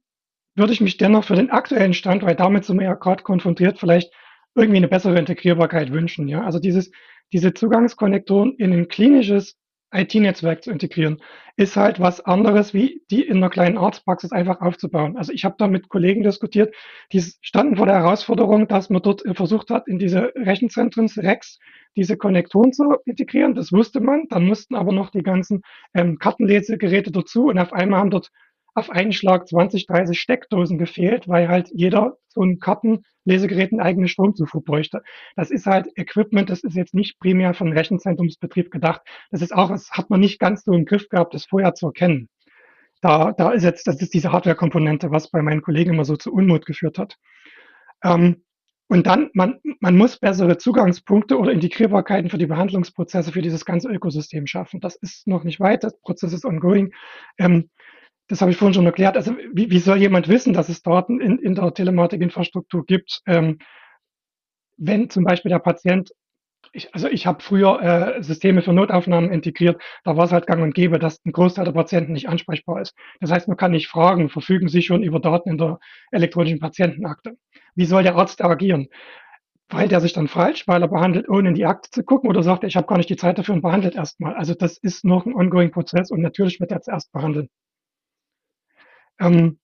würde 0.55 0.73
ich 0.73 0.81
mich 0.81 0.97
dennoch 0.97 1.25
für 1.25 1.35
den 1.35 1.51
aktuellen 1.51 1.93
Stand, 1.93 2.23
weil 2.23 2.35
damit 2.35 2.65
sind 2.65 2.79
wir 2.79 2.87
ja 2.87 2.95
gerade 2.95 3.21
konfrontiert, 3.21 3.77
vielleicht 3.77 4.11
irgendwie 4.55 4.77
eine 4.77 4.87
bessere 4.87 5.19
Integrierbarkeit 5.19 5.91
wünschen. 5.91 6.27
Ja? 6.27 6.41
Also 6.41 6.57
dieses, 6.57 6.89
diese 7.31 7.53
Zugangskonnektoren 7.53 8.55
in 8.55 8.73
ein 8.73 8.87
klinisches 8.87 9.55
IT-Netzwerk 9.95 10.63
zu 10.63 10.71
integrieren, 10.71 11.21
ist 11.57 11.77
halt 11.77 11.99
was 11.99 12.21
anderes, 12.21 12.73
wie 12.73 13.01
die 13.09 13.21
in 13.21 13.37
einer 13.37 13.49
kleinen 13.49 13.77
Arztpraxis 13.77 14.31
einfach 14.31 14.61
aufzubauen. 14.61 15.17
Also 15.17 15.31
ich 15.31 15.45
habe 15.45 15.55
da 15.57 15.67
mit 15.67 15.89
Kollegen 15.89 16.23
diskutiert, 16.23 16.75
die 17.13 17.21
standen 17.41 17.77
vor 17.77 17.85
der 17.85 17.95
Herausforderung, 17.95 18.67
dass 18.67 18.89
man 18.89 19.01
dort 19.01 19.23
versucht 19.35 19.69
hat, 19.69 19.87
in 19.87 19.97
diese 19.97 20.33
Rechenzentren 20.35 21.07
REX 21.07 21.59
diese 21.95 22.17
Konnektoren 22.17 22.73
zu 22.73 22.95
integrieren. 23.05 23.55
Das 23.55 23.71
wusste 23.71 24.01
man. 24.01 24.27
Dann 24.29 24.45
mussten 24.45 24.75
aber 24.75 24.91
noch 24.91 25.11
die 25.11 25.23
ganzen 25.23 25.61
ähm, 25.93 26.19
Kartenlesegeräte 26.19 27.11
dazu 27.11 27.47
und 27.47 27.57
auf 27.57 27.71
einmal 27.71 27.99
haben 27.99 28.11
dort 28.11 28.31
auf 28.75 28.89
einen 28.89 29.13
Schlag 29.13 29.47
20, 29.47 29.87
30 29.87 30.19
Steckdosen 30.19 30.77
gefehlt, 30.77 31.27
weil 31.27 31.47
halt 31.47 31.71
jeder 31.73 32.17
so 32.27 32.43
ein 32.43 32.59
Kartenlesegerät 32.59 33.71
einen 33.71 33.81
eigenen 33.81 34.09
Stromzufuhr 34.09 34.63
bräuchte. 34.63 35.01
Das 35.37 35.49
ist 35.49 35.65
halt 35.65 35.87
Equipment, 35.95 36.49
das 36.49 36.63
ist 36.63 36.75
jetzt 36.75 36.93
nicht 36.93 37.17
primär 37.19 37.53
von 37.53 37.71
Rechenzentrumsbetrieb 37.71 38.69
gedacht. 38.71 39.01
Das 39.31 39.41
ist 39.41 39.55
auch, 39.55 39.69
das 39.69 39.91
hat 39.91 40.09
man 40.09 40.19
nicht 40.19 40.39
ganz 40.39 40.65
so 40.65 40.73
im 40.73 40.85
Griff 40.85 41.07
gehabt, 41.07 41.33
das 41.33 41.45
vorher 41.45 41.73
zu 41.73 41.87
erkennen. 41.87 42.27
Da, 43.01 43.31
da 43.31 43.51
ist 43.51 43.63
jetzt, 43.63 43.87
das 43.87 44.01
ist 44.01 44.13
diese 44.13 44.31
Hardware-Komponente, 44.31 45.09
was 45.09 45.31
bei 45.31 45.41
meinen 45.41 45.61
Kollegen 45.61 45.91
immer 45.93 46.05
so 46.05 46.17
zu 46.17 46.33
Unmut 46.33 46.65
geführt 46.65 46.97
hat. 46.97 47.17
Ähm, 48.03 48.43
und 48.87 49.07
dann, 49.07 49.31
man, 49.33 49.59
man 49.79 49.97
muss 49.97 50.17
bessere 50.17 50.57
Zugangspunkte 50.57 51.39
oder 51.39 51.51
Integrierbarkeiten 51.51 52.29
für 52.29 52.37
die 52.37 52.45
Behandlungsprozesse 52.45 53.31
für 53.31 53.41
dieses 53.41 53.65
ganze 53.65 53.89
Ökosystem 53.89 54.45
schaffen. 54.45 54.79
Das 54.79 54.95
ist 54.95 55.27
noch 55.27 55.43
nicht 55.43 55.59
weit, 55.59 55.83
das 55.83 55.99
Prozess 56.01 56.33
ist 56.33 56.45
ongoing. 56.45 56.93
Ähm, 57.39 57.69
das 58.27 58.41
habe 58.41 58.51
ich 58.51 58.57
vorhin 58.57 58.73
schon 58.73 58.85
erklärt. 58.85 59.15
Also 59.15 59.35
wie, 59.53 59.69
wie 59.69 59.79
soll 59.79 59.97
jemand 59.97 60.27
wissen, 60.27 60.53
dass 60.53 60.69
es 60.69 60.81
Daten 60.81 61.21
in, 61.21 61.37
in 61.39 61.55
der 61.55 61.73
Telematikinfrastruktur 61.73 62.85
gibt, 62.85 63.21
ähm, 63.27 63.59
wenn 64.77 65.09
zum 65.09 65.23
Beispiel 65.23 65.49
der 65.49 65.59
Patient, 65.59 66.11
ich, 66.73 66.93
also 66.93 67.07
ich 67.07 67.27
habe 67.27 67.41
früher 67.41 67.81
äh, 67.81 68.23
Systeme 68.23 68.61
für 68.61 68.73
Notaufnahmen 68.73 69.31
integriert, 69.31 69.81
da 70.03 70.17
war 70.17 70.25
es 70.25 70.31
halt 70.31 70.47
gang 70.47 70.63
und 70.63 70.73
gäbe, 70.73 70.99
dass 70.99 71.23
ein 71.25 71.31
Großteil 71.31 71.65
der 71.65 71.71
Patienten 71.71 72.13
nicht 72.13 72.27
ansprechbar 72.27 72.81
ist. 72.81 72.95
Das 73.21 73.31
heißt, 73.31 73.47
man 73.47 73.57
kann 73.57 73.71
nicht 73.71 73.87
fragen, 73.87 74.29
verfügen 74.29 74.67
Sie 74.67 74.81
schon 74.81 75.03
über 75.03 75.19
Daten 75.19 75.49
in 75.49 75.57
der 75.57 75.79
elektronischen 76.11 76.59
Patientenakte. 76.59 77.37
Wie 77.75 77.85
soll 77.85 78.03
der 78.03 78.15
Arzt 78.15 78.43
agieren? 78.43 78.87
Weil 79.69 79.87
der 79.87 80.01
sich 80.01 80.13
dann 80.13 80.27
falsch, 80.27 80.67
weil 80.67 80.81
er 80.81 80.87
behandelt, 80.87 81.29
ohne 81.29 81.49
in 81.49 81.55
die 81.55 81.65
Akte 81.65 81.89
zu 81.89 82.03
gucken, 82.03 82.29
oder 82.29 82.43
sagt 82.43 82.63
ich 82.63 82.75
habe 82.75 82.87
gar 82.87 82.97
nicht 82.97 83.09
die 83.09 83.15
Zeit 83.15 83.37
dafür 83.37 83.55
und 83.55 83.61
behandelt 83.61 83.95
erstmal. 83.95 84.35
Also 84.35 84.53
das 84.53 84.77
ist 84.77 85.05
noch 85.05 85.25
ein 85.25 85.33
ongoing 85.33 85.71
Prozess 85.71 86.11
und 86.11 86.21
natürlich 86.21 86.59
wird 86.59 86.71
er 86.71 86.81
zuerst 86.81 87.11
behandeln. 87.11 87.49
Ähm, 89.19 89.59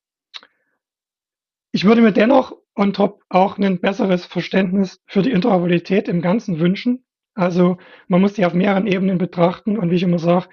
ich 1.71 1.85
würde 1.85 2.01
mir 2.01 2.11
dennoch 2.11 2.55
on 2.75 2.93
top 2.93 3.23
auch 3.29 3.57
ein 3.57 3.79
besseres 3.79 4.25
Verständnis 4.25 5.01
für 5.05 5.21
die 5.21 5.31
Interoperabilität 5.31 6.07
im 6.07 6.21
Ganzen 6.21 6.59
wünschen. 6.59 7.05
Also 7.33 7.77
man 8.07 8.21
muss 8.21 8.33
die 8.33 8.45
auf 8.45 8.53
mehreren 8.53 8.87
Ebenen 8.87 9.17
betrachten 9.17 9.77
und 9.77 9.89
wie 9.89 9.95
ich 9.95 10.03
immer 10.03 10.19
sage, 10.19 10.49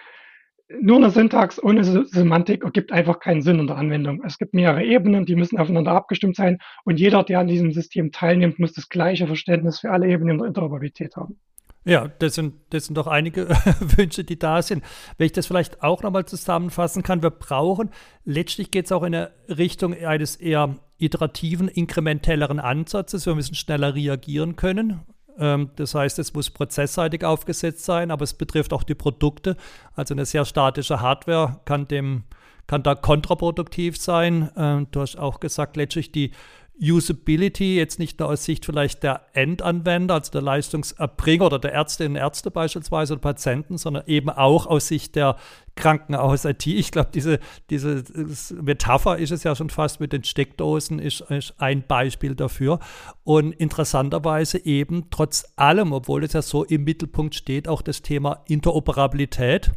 nur 0.80 0.98
eine 0.98 1.11
Syntax 1.11 1.62
ohne 1.62 1.82
Semantik 1.82 2.62
ergibt 2.62 2.92
einfach 2.92 3.20
keinen 3.20 3.40
Sinn 3.40 3.58
in 3.58 3.66
der 3.66 3.76
Anwendung. 3.76 4.22
Es 4.24 4.38
gibt 4.38 4.52
mehrere 4.52 4.84
Ebenen, 4.84 5.24
die 5.24 5.34
müssen 5.34 5.58
aufeinander 5.58 5.92
abgestimmt 5.92 6.37
sein 6.37 6.58
und 6.84 7.00
jeder, 7.00 7.24
der 7.24 7.40
an 7.40 7.46
diesem 7.46 7.72
System 7.72 8.12
teilnimmt, 8.12 8.58
muss 8.58 8.74
das 8.74 8.88
gleiche 8.88 9.26
Verständnis 9.26 9.80
für 9.80 9.90
alle 9.90 10.08
Ebenen 10.08 10.38
der 10.38 10.48
Interoperabilität 10.48 11.16
haben. 11.16 11.40
Ja, 11.85 12.09
das 12.09 12.35
sind, 12.35 12.55
das 12.71 12.87
sind 12.87 12.97
doch 12.97 13.07
einige 13.07 13.49
Wünsche, 13.81 14.25
die 14.25 14.38
da 14.38 14.61
sind. 14.62 14.85
Wenn 15.17 15.27
ich 15.27 15.33
das 15.33 15.47
vielleicht 15.47 15.83
auch 15.83 16.03
nochmal 16.03 16.27
zusammenfassen 16.27 17.03
kann, 17.03 17.23
wir 17.23 17.31
brauchen, 17.31 17.91
letztlich 18.25 18.71
geht 18.71 18.87
es 18.87 18.93
auch 18.93 19.03
in 19.03 19.14
eine 19.14 19.31
Richtung 19.49 19.95
eines 19.95 20.37
eher 20.37 20.77
iterativen, 20.99 21.69
inkrementelleren 21.69 22.61
Ansatzes. 22.61 23.25
Wir 23.25 23.35
müssen 23.35 23.55
schneller 23.55 23.95
reagieren 23.95 24.57
können. 24.57 25.01
Ähm, 25.38 25.71
das 25.77 25.95
heißt, 25.95 26.19
es 26.19 26.35
muss 26.35 26.51
prozessseitig 26.51 27.25
aufgesetzt 27.25 27.85
sein, 27.85 28.11
aber 28.11 28.25
es 28.25 28.35
betrifft 28.35 28.73
auch 28.73 28.83
die 28.83 28.95
Produkte. 28.95 29.57
Also 29.95 30.14
eine 30.14 30.27
sehr 30.27 30.45
statische 30.45 31.01
Hardware 31.01 31.61
kann 31.64 31.88
dem 31.88 32.25
kann 32.69 32.83
da 32.83 32.95
kontraproduktiv 32.95 33.97
sein. 33.97 34.51
Ähm, 34.57 34.87
du 34.91 35.01
hast 35.01 35.19
auch 35.19 35.41
gesagt, 35.41 35.77
letztlich 35.77 36.12
die 36.12 36.33
Usability 36.81 37.77
jetzt 37.77 37.99
nicht 37.99 38.21
nur 38.21 38.29
aus 38.29 38.45
Sicht 38.45 38.64
vielleicht 38.64 39.03
der 39.03 39.23
Endanwender, 39.33 40.14
also 40.14 40.31
der 40.31 40.43
Leistungserbringer 40.43 41.47
oder 41.47 41.59
der 41.59 41.73
Ärztinnen 41.73 42.12
und 42.12 42.19
Ärzte 42.19 42.51
beispielsweise 42.51 43.14
oder 43.14 43.23
Patienten, 43.23 43.79
sondern 43.79 44.05
eben 44.07 44.31
auch 44.31 44.67
aus 44.67 44.88
Sicht 44.88 45.17
der 45.17 45.37
Krankenhaus-IT. 45.75 46.67
Ich 46.67 46.91
glaube, 46.91 47.11
diese, 47.12 47.38
diese 47.71 48.05
Metapher 48.61 49.19
ist 49.19 49.31
es 49.31 49.45
ja 49.45 49.55
schon 49.55 49.71
fast 49.71 50.01
mit 50.01 50.12
den 50.12 50.25
Steckdosen, 50.25 50.99
ist, 50.99 51.21
ist 51.23 51.55
ein 51.59 51.85
Beispiel 51.87 52.35
dafür. 52.35 52.79
Und 53.25 53.53
interessanterweise 53.53 54.64
eben 54.64 55.07
trotz 55.11 55.53
allem, 55.57 55.93
obwohl 55.93 56.25
es 56.25 56.33
ja 56.33 56.43
so 56.43 56.64
im 56.64 56.85
Mittelpunkt 56.85 57.35
steht, 57.35 57.69
auch 57.69 57.83
das 57.83 58.03
Thema 58.03 58.43
Interoperabilität 58.47 59.73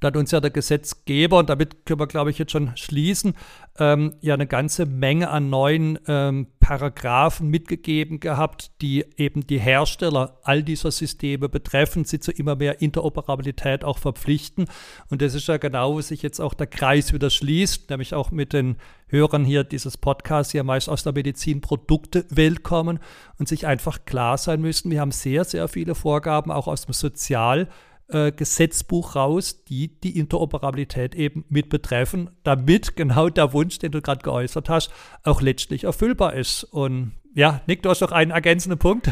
da 0.00 0.08
hat 0.08 0.16
uns 0.16 0.30
ja 0.30 0.40
der 0.40 0.50
Gesetzgeber, 0.50 1.38
und 1.38 1.50
damit 1.50 1.86
können 1.86 2.00
wir, 2.00 2.06
glaube 2.06 2.30
ich, 2.30 2.38
jetzt 2.38 2.52
schon 2.52 2.76
schließen, 2.76 3.34
ähm, 3.78 4.14
ja 4.20 4.34
eine 4.34 4.46
ganze 4.46 4.86
Menge 4.86 5.30
an 5.30 5.50
neuen 5.50 5.98
ähm, 6.06 6.46
Paragraphen 6.60 7.48
mitgegeben 7.48 8.20
gehabt, 8.20 8.70
die 8.80 9.04
eben 9.16 9.46
die 9.46 9.58
Hersteller 9.58 10.38
all 10.44 10.62
dieser 10.62 10.90
Systeme 10.90 11.48
betreffen, 11.48 12.04
sie 12.04 12.20
zu 12.20 12.32
immer 12.32 12.56
mehr 12.56 12.80
Interoperabilität 12.80 13.84
auch 13.84 13.98
verpflichten. 13.98 14.66
Und 15.10 15.20
das 15.20 15.34
ist 15.34 15.48
ja 15.48 15.56
genau, 15.56 15.94
wo 15.94 16.00
sich 16.00 16.22
jetzt 16.22 16.40
auch 16.40 16.54
der 16.54 16.66
Kreis 16.66 17.12
wieder 17.12 17.30
schließt, 17.30 17.90
nämlich 17.90 18.14
auch 18.14 18.30
mit 18.30 18.52
den 18.52 18.76
Hörern 19.08 19.44
hier 19.44 19.64
dieses 19.64 19.98
Podcasts, 19.98 20.52
die 20.52 20.56
ja 20.56 20.64
meist 20.64 20.88
aus 20.88 21.02
der 21.02 21.12
Medizinproduktewelt 21.12 22.62
kommen 22.62 23.00
und 23.38 23.48
sich 23.48 23.66
einfach 23.66 24.04
klar 24.06 24.38
sein 24.38 24.60
müssen, 24.60 24.90
wir 24.90 25.00
haben 25.00 25.12
sehr, 25.12 25.44
sehr 25.44 25.68
viele 25.68 25.94
Vorgaben 25.94 26.50
auch 26.50 26.66
aus 26.66 26.86
dem 26.86 26.94
Sozial- 26.94 27.68
äh, 28.08 28.32
Gesetzbuch 28.32 29.16
raus, 29.16 29.64
die 29.64 30.00
die 30.00 30.18
Interoperabilität 30.18 31.14
eben 31.14 31.44
mit 31.48 31.68
betreffen, 31.68 32.30
damit 32.42 32.96
genau 32.96 33.28
der 33.28 33.52
Wunsch, 33.52 33.78
den 33.78 33.92
du 33.92 34.02
gerade 34.02 34.22
geäußert 34.22 34.68
hast, 34.68 34.92
auch 35.22 35.40
letztlich 35.40 35.84
erfüllbar 35.84 36.34
ist. 36.34 36.64
Und 36.64 37.12
ja, 37.34 37.62
Nick, 37.66 37.82
du 37.82 37.90
hast 37.90 38.00
noch 38.00 38.12
einen 38.12 38.30
ergänzenden 38.30 38.78
Punkt. 38.78 39.10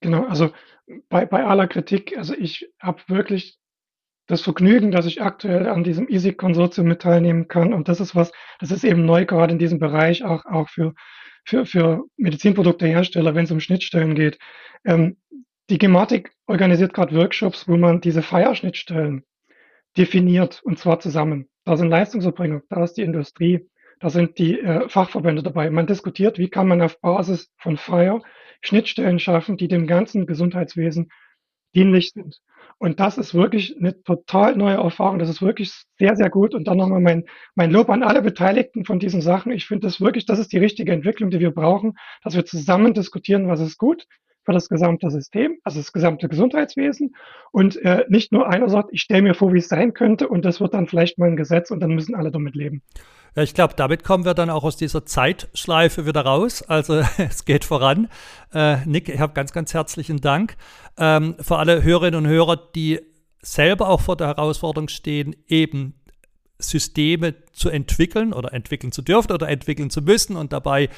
Genau, 0.00 0.26
also 0.26 0.50
bei, 1.08 1.24
bei 1.24 1.44
aller 1.44 1.66
Kritik, 1.66 2.16
also 2.18 2.34
ich 2.34 2.70
habe 2.78 3.00
wirklich 3.06 3.58
das 4.26 4.40
Vergnügen, 4.42 4.90
dass 4.90 5.06
ich 5.06 5.22
aktuell 5.22 5.68
an 5.68 5.84
diesem 5.84 6.08
EASY-Konsortium 6.08 6.86
mit 6.86 7.02
teilnehmen 7.02 7.48
kann. 7.48 7.74
Und 7.74 7.88
das 7.88 8.00
ist 8.00 8.14
was, 8.14 8.32
das 8.58 8.70
ist 8.70 8.84
eben 8.84 9.04
neu 9.04 9.26
gerade 9.26 9.52
in 9.52 9.58
diesem 9.58 9.78
Bereich, 9.78 10.24
auch, 10.24 10.44
auch 10.46 10.68
für, 10.68 10.94
für, 11.44 11.66
für 11.66 12.04
Medizinproduktehersteller, 12.16 13.34
wenn 13.34 13.44
es 13.44 13.50
um 13.50 13.60
Schnittstellen 13.60 14.14
geht. 14.14 14.38
Ähm, 14.84 15.16
die 15.70 15.78
Gematik 15.78 16.32
organisiert 16.46 16.92
gerade 16.92 17.16
Workshops, 17.16 17.68
wo 17.68 17.76
man 17.76 18.00
diese 18.00 18.22
Fire-Schnittstellen 18.22 19.24
definiert 19.96 20.60
und 20.64 20.78
zwar 20.78 21.00
zusammen. 21.00 21.48
Da 21.64 21.76
sind 21.76 21.88
Leistungserbringer, 21.88 22.62
da 22.68 22.84
ist 22.84 22.94
die 22.94 23.02
Industrie, 23.02 23.68
da 24.00 24.10
sind 24.10 24.38
die 24.38 24.60
äh, 24.60 24.88
Fachverbände 24.88 25.42
dabei. 25.42 25.70
Man 25.70 25.86
diskutiert, 25.86 26.38
wie 26.38 26.50
kann 26.50 26.68
man 26.68 26.82
auf 26.82 27.00
Basis 27.00 27.50
von 27.56 27.76
Fire 27.76 28.20
Schnittstellen 28.60 29.18
schaffen, 29.18 29.56
die 29.56 29.68
dem 29.68 29.86
ganzen 29.86 30.26
Gesundheitswesen 30.26 31.10
dienlich 31.74 32.10
sind. 32.10 32.40
Und 32.78 33.00
das 33.00 33.18
ist 33.18 33.34
wirklich 33.34 33.76
eine 33.78 34.02
total 34.02 34.56
neue 34.56 34.76
Erfahrung. 34.76 35.18
Das 35.18 35.28
ist 35.28 35.42
wirklich 35.42 35.72
sehr, 35.98 36.16
sehr 36.16 36.28
gut. 36.28 36.54
Und 36.54 36.66
dann 36.66 36.76
nochmal 36.76 37.00
mein, 37.00 37.24
mein 37.54 37.70
Lob 37.70 37.88
an 37.88 38.02
alle 38.02 38.20
Beteiligten 38.20 38.84
von 38.84 38.98
diesen 38.98 39.20
Sachen. 39.22 39.52
Ich 39.52 39.66
finde 39.66 39.86
das 39.86 40.00
wirklich, 40.00 40.26
das 40.26 40.38
ist 40.38 40.52
die 40.52 40.58
richtige 40.58 40.92
Entwicklung, 40.92 41.30
die 41.30 41.40
wir 41.40 41.52
brauchen, 41.52 41.94
dass 42.22 42.34
wir 42.34 42.44
zusammen 42.44 42.92
diskutieren, 42.92 43.48
was 43.48 43.60
ist 43.60 43.78
gut 43.78 44.06
für 44.44 44.52
das 44.52 44.68
gesamte 44.68 45.10
System, 45.10 45.58
also 45.64 45.78
das 45.78 45.92
gesamte 45.92 46.28
Gesundheitswesen. 46.28 47.14
Und 47.50 47.76
äh, 47.76 48.04
nicht 48.08 48.32
nur 48.32 48.48
einer 48.48 48.68
sagt, 48.68 48.90
ich 48.92 49.02
stelle 49.02 49.22
mir 49.22 49.34
vor, 49.34 49.52
wie 49.52 49.58
es 49.58 49.68
sein 49.68 49.94
könnte, 49.94 50.28
und 50.28 50.44
das 50.44 50.60
wird 50.60 50.74
dann 50.74 50.86
vielleicht 50.86 51.18
mal 51.18 51.28
ein 51.28 51.36
Gesetz 51.36 51.70
und 51.70 51.80
dann 51.80 51.94
müssen 51.94 52.14
alle 52.14 52.30
damit 52.30 52.54
leben. 52.54 52.82
Ja, 53.36 53.42
ich 53.42 53.54
glaube, 53.54 53.74
damit 53.76 54.04
kommen 54.04 54.24
wir 54.24 54.34
dann 54.34 54.48
auch 54.48 54.62
aus 54.62 54.76
dieser 54.76 55.04
Zeitschleife 55.04 56.06
wieder 56.06 56.22
raus. 56.22 56.62
Also 56.62 57.02
es 57.18 57.44
geht 57.44 57.64
voran. 57.64 58.08
Äh, 58.52 58.84
Nick, 58.86 59.08
ich 59.08 59.20
habe 59.20 59.32
ganz, 59.32 59.52
ganz 59.52 59.74
herzlichen 59.74 60.18
Dank. 60.18 60.56
Ähm, 60.98 61.34
für 61.40 61.56
alle 61.58 61.82
Hörerinnen 61.82 62.24
und 62.24 62.30
Hörer, 62.30 62.56
die 62.56 63.00
selber 63.40 63.88
auch 63.88 64.00
vor 64.00 64.16
der 64.16 64.28
Herausforderung 64.28 64.88
stehen, 64.88 65.34
eben 65.48 65.94
Systeme 66.58 67.34
zu 67.52 67.68
entwickeln 67.68 68.32
oder 68.32 68.52
entwickeln 68.52 68.92
zu 68.92 69.02
dürfen 69.02 69.32
oder 69.32 69.48
entwickeln 69.48 69.90
zu 69.90 70.00
müssen 70.02 70.36
und 70.36 70.52
dabei 70.52 70.88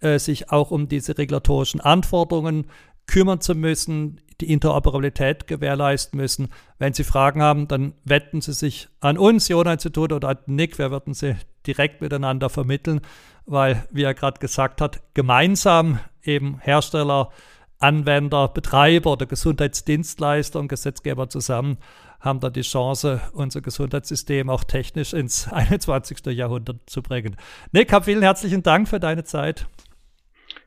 äh, 0.00 0.18
sich 0.18 0.50
auch 0.50 0.70
um 0.70 0.88
diese 0.88 1.16
regulatorischen 1.16 1.80
Anforderungen 1.80 2.66
kümmern 3.06 3.40
zu 3.40 3.54
müssen, 3.54 4.20
die 4.40 4.52
Interoperabilität 4.52 5.46
gewährleisten 5.46 6.18
müssen. 6.18 6.48
Wenn 6.78 6.92
Sie 6.92 7.04
Fragen 7.04 7.42
haben, 7.42 7.68
dann 7.68 7.94
wenden 8.04 8.40
Sie 8.40 8.52
sich 8.52 8.88
an 9.00 9.18
uns, 9.18 9.48
Jona-Institut 9.48 10.12
oder 10.12 10.28
an 10.30 10.38
Nick. 10.46 10.78
Wir 10.78 10.90
werden 10.90 11.14
Sie 11.14 11.36
direkt 11.66 12.00
miteinander 12.00 12.50
vermitteln, 12.50 13.00
weil, 13.46 13.86
wie 13.90 14.02
er 14.02 14.14
gerade 14.14 14.40
gesagt 14.40 14.80
hat, 14.80 15.02
gemeinsam 15.14 16.00
eben 16.22 16.58
Hersteller, 16.60 17.30
Anwender, 17.78 18.48
Betreiber 18.48 19.12
oder 19.12 19.26
Gesundheitsdienstleister 19.26 20.58
und 20.58 20.68
Gesetzgeber 20.68 21.28
zusammen 21.28 21.78
haben 22.24 22.40
da 22.40 22.48
die 22.48 22.62
Chance, 22.62 23.20
unser 23.34 23.60
Gesundheitssystem 23.60 24.48
auch 24.48 24.64
technisch 24.64 25.12
ins 25.12 25.48
21. 25.52 26.24
Jahrhundert 26.26 26.78
zu 26.86 27.02
bringen. 27.02 27.36
Nick, 27.72 27.94
vielen 28.02 28.22
herzlichen 28.22 28.62
Dank 28.62 28.88
für 28.88 28.98
deine 28.98 29.24
Zeit. 29.24 29.66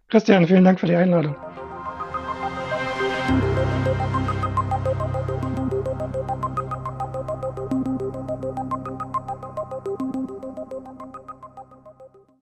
Christian, 0.10 0.48
vielen 0.48 0.64
Dank 0.64 0.80
für 0.80 0.86
die 0.86 0.96
Einladung. 0.96 1.36